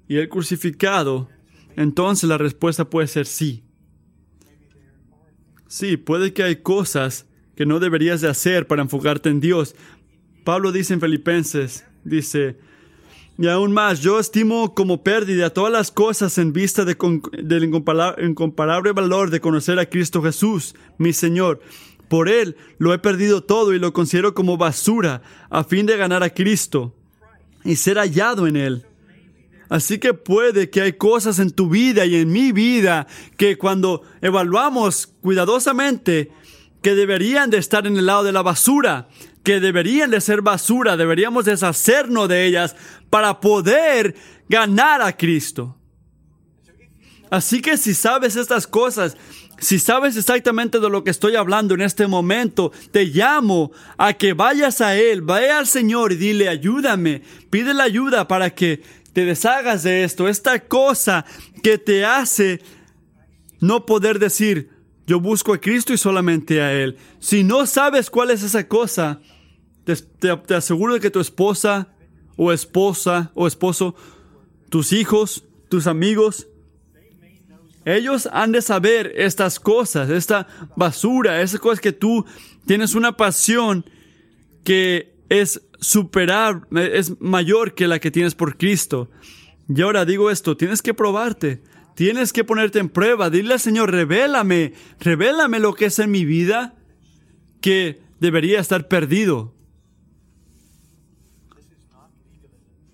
y 0.07 0.17
el 0.17 0.29
crucificado, 0.29 1.29
entonces 1.75 2.29
la 2.29 2.39
respuesta 2.39 2.89
puede 2.89 3.09
ser 3.09 3.27
sí. 3.27 3.65
Sí, 5.67 5.97
puede 5.97 6.33
que 6.33 6.45
hay 6.45 6.57
cosas 6.57 7.26
que 7.57 7.67
no 7.67 7.81
deberías 7.81 8.21
de 8.21 8.29
hacer 8.29 8.67
para 8.67 8.83
enfocarte 8.83 9.29
en 9.29 9.41
Dios. 9.41 9.75
Pablo 10.45 10.71
dice 10.71 10.95
en 10.95 11.01
Filipenses, 11.01 11.85
dice, 12.05 12.57
y 13.39 13.49
aún 13.49 13.73
más, 13.73 14.01
yo 14.01 14.21
estimo 14.21 14.75
como 14.75 15.03
pérdida 15.03 15.51
todas 15.51 15.73
las 15.73 15.91
cosas 15.91 16.39
en 16.39 16.53
vista 16.53 16.85
de, 16.85 16.97
del 17.43 17.65
incomparable 17.65 18.93
valor 18.93 19.31
de 19.31 19.41
conocer 19.41 19.79
a 19.79 19.87
Cristo 19.87 20.23
Jesús, 20.23 20.75
mi 20.99 21.13
Señor 21.13 21.61
por 22.09 22.29
Él 22.29 22.57
lo 22.79 22.95
he 22.95 22.99
perdido 22.99 23.43
todo 23.43 23.75
y 23.75 23.79
lo 23.79 23.93
considero 23.93 24.35
como 24.35 24.57
basura 24.57 25.23
a 25.51 25.65
fin 25.65 25.87
de 25.87 25.97
ganar 25.97 26.23
a 26.23 26.31
Cristo 26.31 26.95
y 27.65 27.77
ser 27.77 27.99
hallado 27.99 28.47
en 28.47 28.57
Él. 28.57 28.87
Así 29.69 29.99
que 29.99 30.15
puede 30.15 30.71
que 30.71 30.81
hay 30.81 30.93
cosas 30.93 31.41
en 31.41 31.51
tu 31.51 31.69
vida 31.69 32.07
y 32.07 32.17
en 32.17 32.31
mi 32.31 32.53
vida 32.53 33.09
que 33.37 33.59
cuando 33.59 34.03
evaluamos 34.21 35.09
cuidadosamente 35.21 36.31
que 36.87 36.95
deberían 36.95 37.51
de 37.51 37.59
estar 37.59 37.85
en 37.85 37.97
el 37.97 38.07
lado 38.07 38.23
de 38.23 38.31
la 38.31 38.43
basura, 38.43 39.09
que 39.43 39.59
deberían 39.59 40.09
de 40.09 40.21
ser 40.21 40.41
basura, 40.41 40.97
deberíamos 40.97 41.45
deshacernos 41.45 42.29
de 42.29 42.47
ellas 42.47 42.77
para 43.11 43.41
poder 43.41 44.15
ganar 44.49 45.03
a 45.03 45.17
Cristo. 45.17 45.77
Así 47.29 47.61
que 47.61 47.77
si 47.77 47.93
sabes 47.93 48.37
estas 48.37 48.69
cosas, 48.69 49.17
si 49.59 49.81
sabes 49.81 50.17
exactamente 50.17 50.79
de 50.79 50.89
lo 50.89 51.03
que 51.03 51.11
estoy 51.11 51.35
hablando 51.35 51.75
en 51.75 51.81
este 51.81 52.07
momento, 52.07 52.71
te 52.93 53.07
llamo 53.07 53.73
a 53.99 54.13
que 54.13 54.33
vayas 54.33 54.81
a 54.81 54.95
Él, 54.95 55.23
vaya 55.23 55.59
al 55.59 55.67
Señor 55.67 56.13
y 56.13 56.15
dile, 56.15 56.49
ayúdame, 56.49 57.21
pide 57.51 57.75
la 57.75 57.83
ayuda 57.83 58.29
para 58.29 58.51
que 58.51 58.81
te 59.13 59.25
deshagas 59.25 59.83
de 59.83 60.05
esto, 60.05 60.29
esta 60.29 60.61
cosa 60.61 61.25
que 61.65 61.79
te 61.79 62.05
hace 62.05 62.61
no 63.59 63.87
poder 63.87 64.21
decir, 64.21 64.76
yo 65.07 65.21
busco 65.21 65.53
a 65.53 65.61
Cristo 65.61 65.93
y 65.93 65.99
solamente 65.99 66.61
a 66.61 66.73
Él. 66.73 66.97
Si 67.21 67.45
no 67.45 67.67
sabes 67.67 68.11
cuál 68.11 68.31
es 68.31 68.43
esa 68.43 68.67
cosa, 68.67 69.21
te, 69.85 70.55
aseguro 70.55 70.99
que 70.99 71.11
tu 71.11 71.21
esposa 71.21 71.89
o 72.37 72.53
esposa 72.53 73.31
o 73.35 73.47
esposo, 73.47 73.95
tus 74.69 74.93
hijos, 74.93 75.45
tus 75.69 75.87
amigos, 75.87 76.49
ellos 77.85 78.29
han 78.33 78.51
de 78.51 78.63
saber 78.63 79.13
estas 79.15 79.61
cosas, 79.61 80.11
esta 80.11 80.49
basura, 80.75 81.41
esas 81.41 81.61
cosas 81.61 81.81
que 81.81 81.93
tú 81.93 82.27
tienes 82.67 82.97
una 82.97 83.17
pasión 83.17 83.89
que 84.65 85.15
es 85.29 85.63
superar, 85.79 86.67
es 86.73 87.21
mayor 87.21 87.75
que 87.75 87.87
la 87.87 88.01
que 88.01 88.11
tienes 88.11 88.35
por 88.35 88.59
Cristo. 88.59 89.09
Y 89.69 89.83
ahora 89.83 90.05
digo 90.05 90.33
esto, 90.33 90.57
tienes 90.57 90.83
que 90.83 90.95
probarte, 90.95 91.63
tienes 91.97 92.35
que 92.35 92.45
ponerte 92.45 92.79
en 92.79 92.91
prueba, 92.91 93.31
dile 93.31 93.55
al 93.55 93.61
Señor, 93.61 93.91
revélame, 93.91 94.75
revélame 95.01 95.59
lo 95.59 95.75
que 95.75 95.87
es 95.87 95.99
en 95.99 96.11
mi 96.11 96.27
vida 96.27 96.75
que 97.63 98.01
debería 98.21 98.61
estar 98.61 98.87
perdido. 98.87 99.55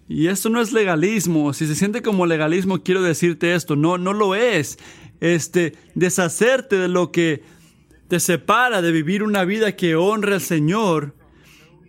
Y 0.09 0.29
esto 0.29 0.51
no 0.51 0.61
es 0.61 0.73
legalismo. 0.73 1.53
Si 1.53 1.67
se 1.67 1.75
siente 1.75 2.01
como 2.03 2.27
legalismo, 2.27 2.83
quiero 2.83 3.03
decirte 3.03 3.55
esto. 3.55 3.77
No, 3.77 3.99
no 3.99 4.13
lo 4.13 4.35
es. 4.35 4.79
Este, 5.21 5.75
deshacerte 5.95 6.77
de 6.77 6.89
lo 6.89 7.11
que 7.11 7.43
te 8.09 8.21
separa 8.21 8.83
de 8.83 8.93
vivir 8.93 9.23
una 9.23 9.45
vida 9.45 9.75
que 9.75 9.97
honra 9.97 10.35
al 10.35 10.43
Señor 10.43 11.17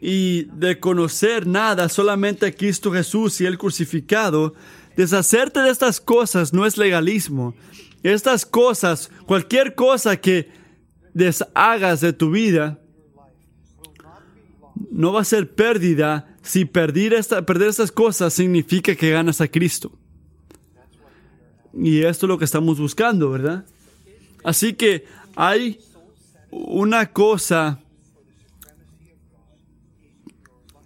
y 0.02 0.44
de 0.56 0.80
conocer 0.80 1.46
nada, 1.46 1.90
solamente 1.90 2.46
a 2.48 2.52
Cristo 2.54 2.92
Jesús 2.92 3.40
y 3.42 3.46
el 3.46 3.58
crucificado. 3.58 4.56
Deshacerte 4.96 5.60
de 5.60 5.70
estas 5.70 6.00
cosas 6.00 6.54
no 6.54 6.66
es 6.66 6.78
legalismo. 6.78 7.56
Estas 8.04 8.46
cosas, 8.46 9.10
cualquier 9.26 9.76
cosa 9.76 10.18
que 10.18 10.50
deshagas 11.14 12.02
de 12.02 12.14
tu 12.14 12.32
vida, 12.32 12.80
no 14.92 15.14
va 15.14 15.22
a 15.22 15.26
ser 15.26 15.54
pérdida 15.54 16.38
si 16.44 16.66
perder, 16.66 17.24
perder 17.46 17.70
estas 17.70 17.92
cosas 17.92 18.34
significa 18.34 18.96
que 18.96 19.12
ganas 19.12 19.40
a 19.40 19.48
Cristo. 19.48 19.92
Y 21.74 22.04
esto 22.04 22.26
es 22.26 22.28
lo 22.28 22.38
que 22.38 22.46
estamos 22.46 22.80
buscando, 22.80 23.32
¿verdad? 23.32 23.66
Así 24.44 24.74
que 24.74 25.06
hay 25.36 25.80
una 26.52 27.12
cosa, 27.12 27.80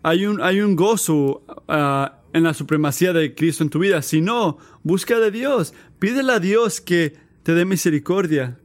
hay 0.03 0.25
un, 0.25 0.41
hay 0.41 0.61
un 0.61 0.75
gozo 0.75 1.43
ah, 1.67 2.21
en 2.37 2.43
la 2.43 2.53
supremacía 2.53 3.13
de 3.13 3.35
Cristo 3.35 3.63
en 3.63 3.69
tu 3.69 3.79
vida. 3.79 4.01
Si 4.01 4.21
no, 4.21 4.57
busca 4.83 5.19
de 5.19 5.31
Dios. 5.31 5.73
Pídele 5.99 6.33
a 6.33 6.39
Dios 6.39 6.81
que 6.81 7.15
te 7.43 7.53
dé 7.53 7.65
misericordia. 7.65 8.57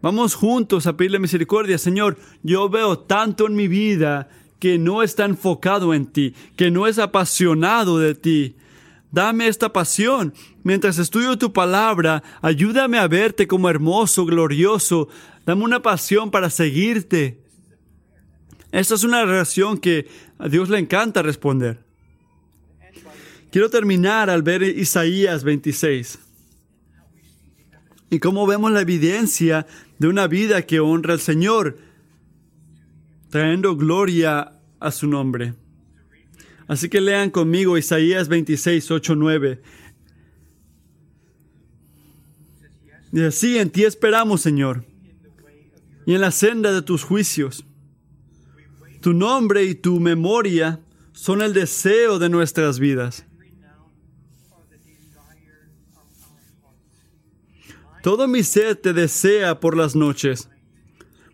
Vamos 0.00 0.34
juntos 0.34 0.86
a 0.86 0.96
pedirle 0.96 1.18
misericordia. 1.18 1.78
Señor, 1.78 2.16
yo 2.42 2.68
veo 2.68 2.98
tanto 2.98 3.46
en 3.46 3.54
mi 3.54 3.68
vida 3.68 4.28
que 4.58 4.78
no 4.78 5.02
está 5.02 5.24
enfocado 5.24 5.94
en 5.94 6.06
ti, 6.06 6.34
que 6.56 6.70
no 6.70 6.86
es 6.86 6.98
apasionado 6.98 7.98
de 7.98 8.14
ti. 8.14 8.56
Dame 9.10 9.48
esta 9.48 9.72
pasión. 9.72 10.34
Mientras 10.62 10.98
estudio 10.98 11.38
tu 11.38 11.52
palabra, 11.52 12.22
ayúdame 12.42 12.98
a 12.98 13.08
verte 13.08 13.46
como 13.46 13.70
hermoso, 13.70 14.24
glorioso. 14.26 15.08
Dame 15.46 15.64
una 15.64 15.82
pasión 15.82 16.30
para 16.30 16.50
seguirte. 16.50 17.42
Esta 18.70 18.94
es 18.94 19.04
una 19.04 19.24
relación 19.24 19.78
que 19.78 20.08
a 20.38 20.48
Dios 20.48 20.68
le 20.68 20.78
encanta 20.78 21.22
responder. 21.22 21.87
Quiero 23.50 23.70
terminar 23.70 24.28
al 24.28 24.42
ver 24.42 24.62
Isaías 24.62 25.42
26. 25.42 26.18
Y 28.10 28.18
cómo 28.18 28.46
vemos 28.46 28.72
la 28.72 28.82
evidencia 28.82 29.66
de 29.98 30.08
una 30.08 30.26
vida 30.26 30.62
que 30.62 30.80
honra 30.80 31.14
al 31.14 31.20
Señor, 31.20 31.78
trayendo 33.30 33.76
gloria 33.76 34.52
a 34.80 34.90
su 34.90 35.06
nombre. 35.06 35.54
Así 36.66 36.90
que 36.90 37.00
lean 37.00 37.30
conmigo 37.30 37.78
Isaías 37.78 38.28
26, 38.28 38.90
8, 38.90 39.14
9. 39.16 39.62
Y 43.12 43.20
así 43.22 43.58
en 43.58 43.70
ti 43.70 43.84
esperamos, 43.84 44.42
Señor, 44.42 44.84
y 46.04 46.14
en 46.14 46.20
la 46.20 46.30
senda 46.30 46.72
de 46.72 46.82
tus 46.82 47.02
juicios. 47.02 47.64
Tu 49.00 49.14
nombre 49.14 49.64
y 49.64 49.74
tu 49.74 50.00
memoria 50.00 50.80
son 51.12 51.40
el 51.40 51.54
deseo 51.54 52.18
de 52.18 52.28
nuestras 52.28 52.78
vidas. 52.78 53.24
Todo 58.02 58.28
mi 58.28 58.42
ser 58.42 58.76
te 58.76 58.92
desea 58.92 59.60
por 59.60 59.76
las 59.76 59.96
noches. 59.96 60.48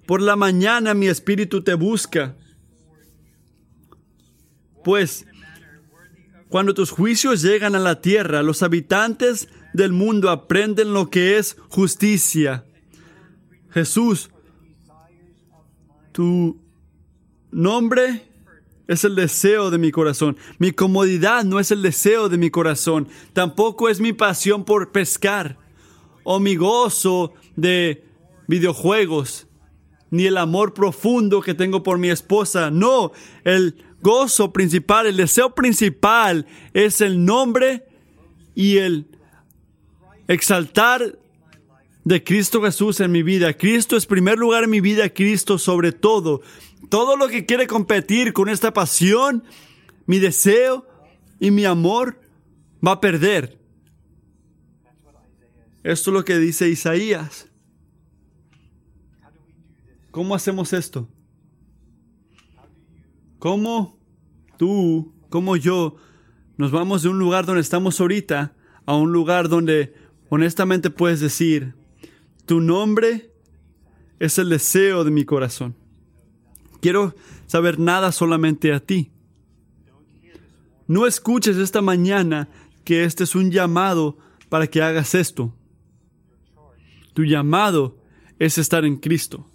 Por 0.06 0.20
la 0.20 0.36
mañana 0.36 0.94
mi 0.94 1.08
espíritu 1.08 1.62
te 1.62 1.74
busca. 1.74 2.36
Pues, 4.82 5.26
cuando 6.48 6.74
tus 6.74 6.90
juicios 6.90 7.42
llegan 7.42 7.74
a 7.74 7.78
la 7.78 8.00
tierra, 8.00 8.42
los 8.42 8.62
habitantes 8.62 9.48
del 9.72 9.92
mundo 9.92 10.30
aprenden 10.30 10.92
lo 10.92 11.10
que 11.10 11.38
es 11.38 11.56
justicia. 11.68 12.64
Jesús, 13.70 14.30
tu 16.12 16.60
nombre 17.50 18.28
es 18.86 19.04
el 19.04 19.16
deseo 19.16 19.70
de 19.70 19.78
mi 19.78 19.90
corazón. 19.90 20.36
Mi 20.58 20.70
comodidad 20.70 21.44
no 21.44 21.58
es 21.58 21.70
el 21.70 21.82
deseo 21.82 22.28
de 22.28 22.38
mi 22.38 22.50
corazón. 22.50 23.08
Tampoco 23.32 23.88
es 23.88 24.00
mi 24.00 24.12
pasión 24.12 24.64
por 24.64 24.92
pescar 24.92 25.63
o 26.24 26.40
mi 26.40 26.56
gozo 26.56 27.32
de 27.54 28.04
videojuegos, 28.48 29.46
ni 30.10 30.26
el 30.26 30.36
amor 30.36 30.74
profundo 30.74 31.40
que 31.40 31.54
tengo 31.54 31.82
por 31.82 31.98
mi 31.98 32.10
esposa. 32.10 32.70
No, 32.70 33.12
el 33.44 33.76
gozo 34.00 34.52
principal, 34.52 35.06
el 35.06 35.16
deseo 35.16 35.54
principal 35.54 36.46
es 36.72 37.00
el 37.00 37.24
nombre 37.24 37.86
y 38.54 38.78
el 38.78 39.06
exaltar 40.28 41.18
de 42.04 42.22
Cristo 42.22 42.62
Jesús 42.62 43.00
en 43.00 43.12
mi 43.12 43.22
vida. 43.22 43.54
Cristo 43.54 43.96
es 43.96 44.06
primer 44.06 44.38
lugar 44.38 44.64
en 44.64 44.70
mi 44.70 44.80
vida, 44.80 45.08
Cristo 45.08 45.58
sobre 45.58 45.92
todo. 45.92 46.42
Todo 46.90 47.16
lo 47.16 47.28
que 47.28 47.46
quiere 47.46 47.66
competir 47.66 48.32
con 48.32 48.48
esta 48.48 48.72
pasión, 48.72 49.42
mi 50.06 50.18
deseo 50.18 50.86
y 51.40 51.50
mi 51.50 51.64
amor, 51.64 52.20
va 52.86 52.92
a 52.92 53.00
perder. 53.00 53.58
Esto 55.84 56.10
es 56.10 56.14
lo 56.14 56.24
que 56.24 56.38
dice 56.38 56.68
Isaías. 56.68 57.50
¿Cómo 60.10 60.34
hacemos 60.34 60.72
esto? 60.72 61.08
¿Cómo 63.38 63.98
tú, 64.56 65.12
como 65.28 65.56
yo, 65.56 65.96
nos 66.56 66.70
vamos 66.70 67.02
de 67.02 67.10
un 67.10 67.18
lugar 67.18 67.44
donde 67.44 67.60
estamos 67.60 68.00
ahorita 68.00 68.54
a 68.86 68.96
un 68.96 69.12
lugar 69.12 69.50
donde 69.50 69.94
honestamente 70.30 70.88
puedes 70.88 71.20
decir, 71.20 71.74
tu 72.46 72.60
nombre 72.60 73.30
es 74.18 74.38
el 74.38 74.48
deseo 74.48 75.04
de 75.04 75.10
mi 75.10 75.26
corazón. 75.26 75.76
Quiero 76.80 77.14
saber 77.46 77.78
nada 77.78 78.10
solamente 78.12 78.72
a 78.72 78.80
ti. 78.80 79.12
No 80.86 81.06
escuches 81.06 81.58
esta 81.58 81.82
mañana 81.82 82.48
que 82.84 83.04
este 83.04 83.24
es 83.24 83.34
un 83.34 83.50
llamado 83.50 84.16
para 84.48 84.66
que 84.66 84.80
hagas 84.80 85.14
esto. 85.14 85.54
Tu 87.14 87.24
llamado 87.24 87.96
es 88.38 88.58
estar 88.58 88.84
en 88.84 88.96
Cristo, 88.96 89.48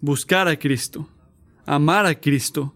buscar 0.00 0.48
a 0.48 0.58
Cristo, 0.58 1.08
amar 1.66 2.06
a 2.06 2.20
Cristo, 2.20 2.74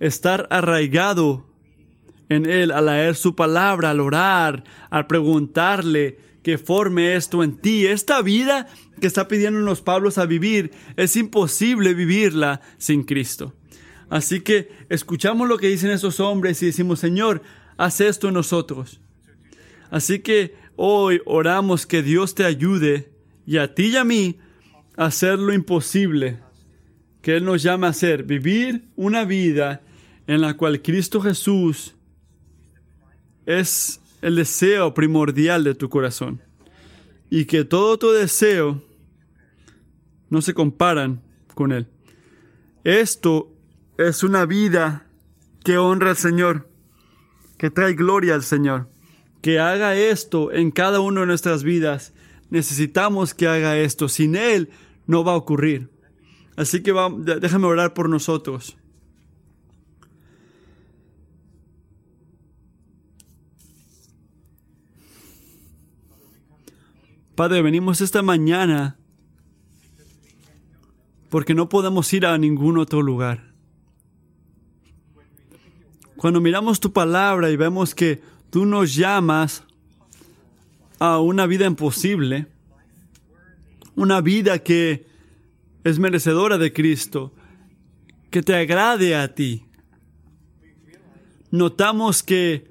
estar 0.00 0.46
arraigado 0.50 1.46
en 2.28 2.46
Él 2.46 2.72
al 2.72 2.86
leer 2.86 3.14
su 3.14 3.34
palabra, 3.34 3.90
al 3.90 4.00
orar, 4.00 4.64
al 4.90 5.06
preguntarle 5.06 6.18
que 6.42 6.58
forme 6.58 7.14
esto 7.14 7.42
en 7.42 7.56
ti. 7.56 7.86
Esta 7.86 8.20
vida 8.22 8.66
que 9.00 9.06
está 9.06 9.28
pidiendo 9.28 9.60
los 9.60 9.80
Pablos 9.80 10.18
a 10.18 10.26
vivir, 10.26 10.72
es 10.96 11.16
imposible 11.16 11.94
vivirla 11.94 12.60
sin 12.76 13.04
Cristo. 13.04 13.54
Así 14.10 14.40
que 14.40 14.68
escuchamos 14.88 15.48
lo 15.48 15.58
que 15.58 15.68
dicen 15.68 15.90
esos 15.90 16.20
hombres 16.20 16.62
y 16.62 16.66
decimos, 16.66 17.00
Señor, 17.00 17.42
haz 17.76 18.00
esto 18.00 18.28
en 18.28 18.34
nosotros. 18.34 19.00
Así 19.90 20.20
que 20.20 20.54
Hoy 20.76 21.20
oramos 21.24 21.86
que 21.86 22.02
Dios 22.02 22.34
te 22.34 22.44
ayude 22.44 23.12
y 23.46 23.58
a 23.58 23.74
ti 23.74 23.86
y 23.86 23.96
a 23.96 24.04
mí 24.04 24.38
a 24.96 25.06
hacer 25.06 25.38
lo 25.38 25.52
imposible 25.52 26.40
que 27.22 27.36
Él 27.36 27.44
nos 27.44 27.62
llama 27.62 27.86
a 27.86 27.90
hacer, 27.90 28.24
vivir 28.24 28.84
una 28.96 29.24
vida 29.24 29.82
en 30.26 30.40
la 30.40 30.56
cual 30.56 30.82
Cristo 30.82 31.20
Jesús 31.20 31.94
es 33.46 34.00
el 34.20 34.36
deseo 34.36 34.94
primordial 34.94 35.62
de 35.62 35.74
tu 35.74 35.88
corazón 35.88 36.42
y 37.30 37.44
que 37.44 37.64
todo 37.64 37.98
tu 37.98 38.10
deseo 38.10 38.82
no 40.28 40.42
se 40.42 40.54
comparan 40.54 41.22
con 41.54 41.70
Él. 41.70 41.86
Esto 42.82 43.52
es 43.96 44.24
una 44.24 44.44
vida 44.44 45.06
que 45.62 45.78
honra 45.78 46.10
al 46.10 46.16
Señor, 46.16 46.68
que 47.58 47.70
trae 47.70 47.94
gloria 47.94 48.34
al 48.34 48.42
Señor 48.42 48.93
que 49.44 49.60
haga 49.60 49.94
esto 49.94 50.52
en 50.52 50.70
cada 50.70 51.00
una 51.00 51.20
de 51.20 51.26
nuestras 51.26 51.64
vidas. 51.64 52.14
Necesitamos 52.48 53.34
que 53.34 53.46
haga 53.46 53.76
esto. 53.76 54.08
Sin 54.08 54.36
Él 54.36 54.70
no 55.06 55.22
va 55.22 55.32
a 55.32 55.36
ocurrir. 55.36 55.90
Así 56.56 56.82
que 56.82 56.94
déjame 57.42 57.66
orar 57.66 57.92
por 57.92 58.08
nosotros. 58.08 58.78
Padre, 67.34 67.60
venimos 67.60 68.00
esta 68.00 68.22
mañana 68.22 68.96
porque 71.28 71.52
no 71.52 71.68
podemos 71.68 72.10
ir 72.14 72.24
a 72.24 72.38
ningún 72.38 72.78
otro 72.78 73.02
lugar. 73.02 73.52
Cuando 76.16 76.40
miramos 76.40 76.80
tu 76.80 76.94
palabra 76.94 77.50
y 77.50 77.56
vemos 77.56 77.94
que 77.94 78.32
tú 78.54 78.66
nos 78.66 78.94
llamas 78.94 79.64
a 81.00 81.18
una 81.18 81.44
vida 81.44 81.66
imposible, 81.66 82.46
una 83.96 84.20
vida 84.20 84.60
que 84.60 85.08
es 85.82 85.98
merecedora 85.98 86.56
de 86.56 86.72
Cristo, 86.72 87.32
que 88.30 88.44
te 88.44 88.54
agrade 88.54 89.16
a 89.16 89.34
ti. 89.34 89.64
Notamos 91.50 92.22
que 92.22 92.70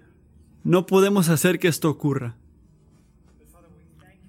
no 0.64 0.86
podemos 0.86 1.28
hacer 1.28 1.60
que 1.60 1.68
esto 1.68 1.90
ocurra. 1.90 2.38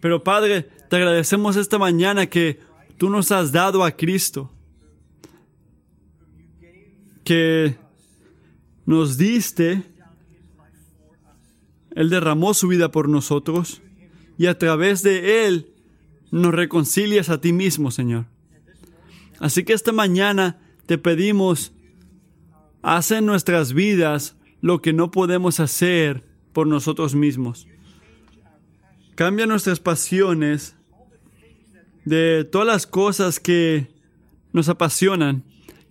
Pero 0.01 0.25
Padre, 0.25 0.63
te 0.91 0.97
agradecemos 0.97 1.55
esta 1.55 1.79
mañana 1.79 2.27
que 2.27 2.59
tú 2.99 3.11
nos 3.11 3.31
has 3.31 3.53
dado 3.53 3.85
a 3.85 3.93
Cristo, 3.93 4.51
que 7.23 7.77
nos 8.87 9.17
diste 9.17 9.94
él 11.95 12.11
derramó 12.11 12.55
su 12.55 12.69
vida 12.69 12.91
por 12.91 13.09
nosotros 13.09 13.83
y 14.37 14.47
a 14.47 14.59
través 14.59 15.03
de 15.03 15.47
Él 15.47 15.73
nos 16.31 16.53
reconcilias 16.53 17.29
a 17.29 17.41
ti 17.41 17.53
mismo, 17.53 17.91
Señor. 17.91 18.27
Así 19.39 19.65
que 19.65 19.73
esta 19.73 19.93
mañana 19.93 20.59
te 20.87 20.99
pedimos 20.99 21.73
Haz 22.87 23.13
en 23.13 23.25
nuestras 23.25 23.73
vidas 23.73 24.37
lo 24.61 24.83
que 24.83 24.93
no 24.93 25.11
podemos 25.11 25.59
hacer 25.59 26.23
por 26.53 26.67
nosotros 26.67 27.15
mismos. 27.15 27.67
Cambia 29.15 29.47
nuestras 29.47 29.81
pasiones 29.81 30.77
de 32.05 32.45
todas 32.45 32.67
las 32.67 32.87
cosas 32.87 33.41
que 33.41 33.89
nos 34.53 34.69
apasionan. 34.69 35.45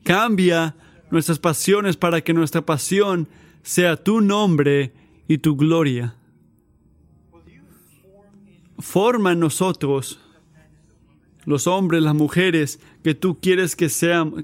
Cambia 0.03 0.75
nuestras 1.09 1.39
pasiones 1.39 1.97
para 1.97 2.21
que 2.21 2.35
nuestra 2.35 2.63
pasión 2.63 3.27
sea 3.63 3.95
tu 3.95 4.21
nombre 4.21 4.93
y 5.33 5.39
tu 5.39 5.55
gloria. 5.55 6.13
Forma 8.77 9.31
en 9.31 9.39
nosotros, 9.39 10.19
los 11.45 11.65
hombres, 11.65 12.03
las 12.03 12.13
mujeres, 12.13 12.79
que 13.03 13.15
tú 13.15 13.39
quieres 13.39 13.75
que, 13.75 13.87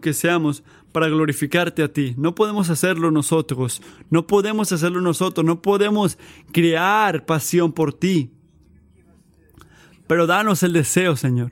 que 0.01 0.13
seamos 0.13 0.63
para 0.91 1.07
glorificarte 1.07 1.83
a 1.83 1.93
ti. 1.93 2.15
No 2.17 2.33
podemos 2.33 2.71
hacerlo 2.71 3.11
nosotros, 3.11 3.83
no 4.09 4.25
podemos 4.25 4.71
hacerlo 4.71 4.99
nosotros, 4.99 5.45
no 5.45 5.61
podemos 5.61 6.17
crear 6.51 7.23
pasión 7.27 7.71
por 7.71 7.93
ti. 7.93 8.31
Pero 10.07 10.25
danos 10.25 10.63
el 10.63 10.73
deseo, 10.73 11.15
Señor, 11.15 11.51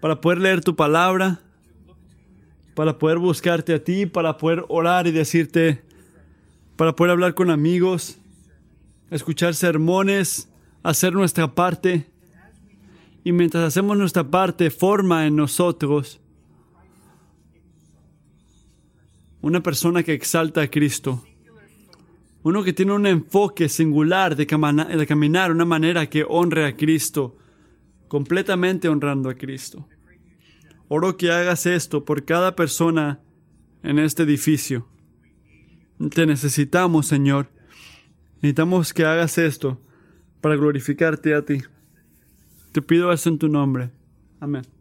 para 0.00 0.20
poder 0.20 0.40
leer 0.40 0.60
tu 0.64 0.74
palabra, 0.74 1.40
para 2.74 2.98
poder 2.98 3.18
buscarte 3.18 3.74
a 3.74 3.84
ti, 3.84 4.06
para 4.06 4.38
poder 4.38 4.64
orar 4.68 5.06
y 5.06 5.12
decirte, 5.12 5.85
para 6.76 6.94
poder 6.94 7.12
hablar 7.12 7.34
con 7.34 7.50
amigos, 7.50 8.18
escuchar 9.10 9.54
sermones, 9.54 10.48
hacer 10.82 11.14
nuestra 11.14 11.54
parte. 11.54 12.06
Y 13.24 13.32
mientras 13.32 13.64
hacemos 13.64 13.96
nuestra 13.96 14.30
parte, 14.30 14.70
forma 14.70 15.26
en 15.26 15.36
nosotros 15.36 16.20
una 19.40 19.62
persona 19.62 20.02
que 20.02 20.12
exalta 20.12 20.62
a 20.62 20.68
Cristo. 20.68 21.24
Uno 22.42 22.62
que 22.62 22.72
tiene 22.72 22.92
un 22.92 23.06
enfoque 23.06 23.68
singular 23.68 24.36
de, 24.36 24.46
caminar 24.46 25.48
de 25.48 25.54
una 25.54 25.64
manera 25.64 26.08
que 26.08 26.24
honre 26.28 26.66
a 26.66 26.76
Cristo, 26.76 27.36
completamente 28.06 28.88
honrando 28.88 29.28
a 29.28 29.34
Cristo. 29.34 29.88
Oro 30.88 31.16
que 31.16 31.32
hagas 31.32 31.66
esto 31.66 32.04
por 32.04 32.24
cada 32.24 32.54
persona 32.54 33.20
en 33.82 33.98
este 33.98 34.22
edificio. 34.22 34.86
Te 36.10 36.26
necesitamos, 36.26 37.06
Señor. 37.06 37.48
Necesitamos 38.36 38.92
que 38.92 39.04
hagas 39.04 39.38
esto 39.38 39.80
para 40.40 40.56
glorificarte 40.56 41.34
a 41.34 41.42
ti. 41.42 41.62
Te 42.72 42.82
pido 42.82 43.12
eso 43.12 43.28
en 43.30 43.38
tu 43.38 43.48
nombre. 43.48 43.90
Amén. 44.40 44.75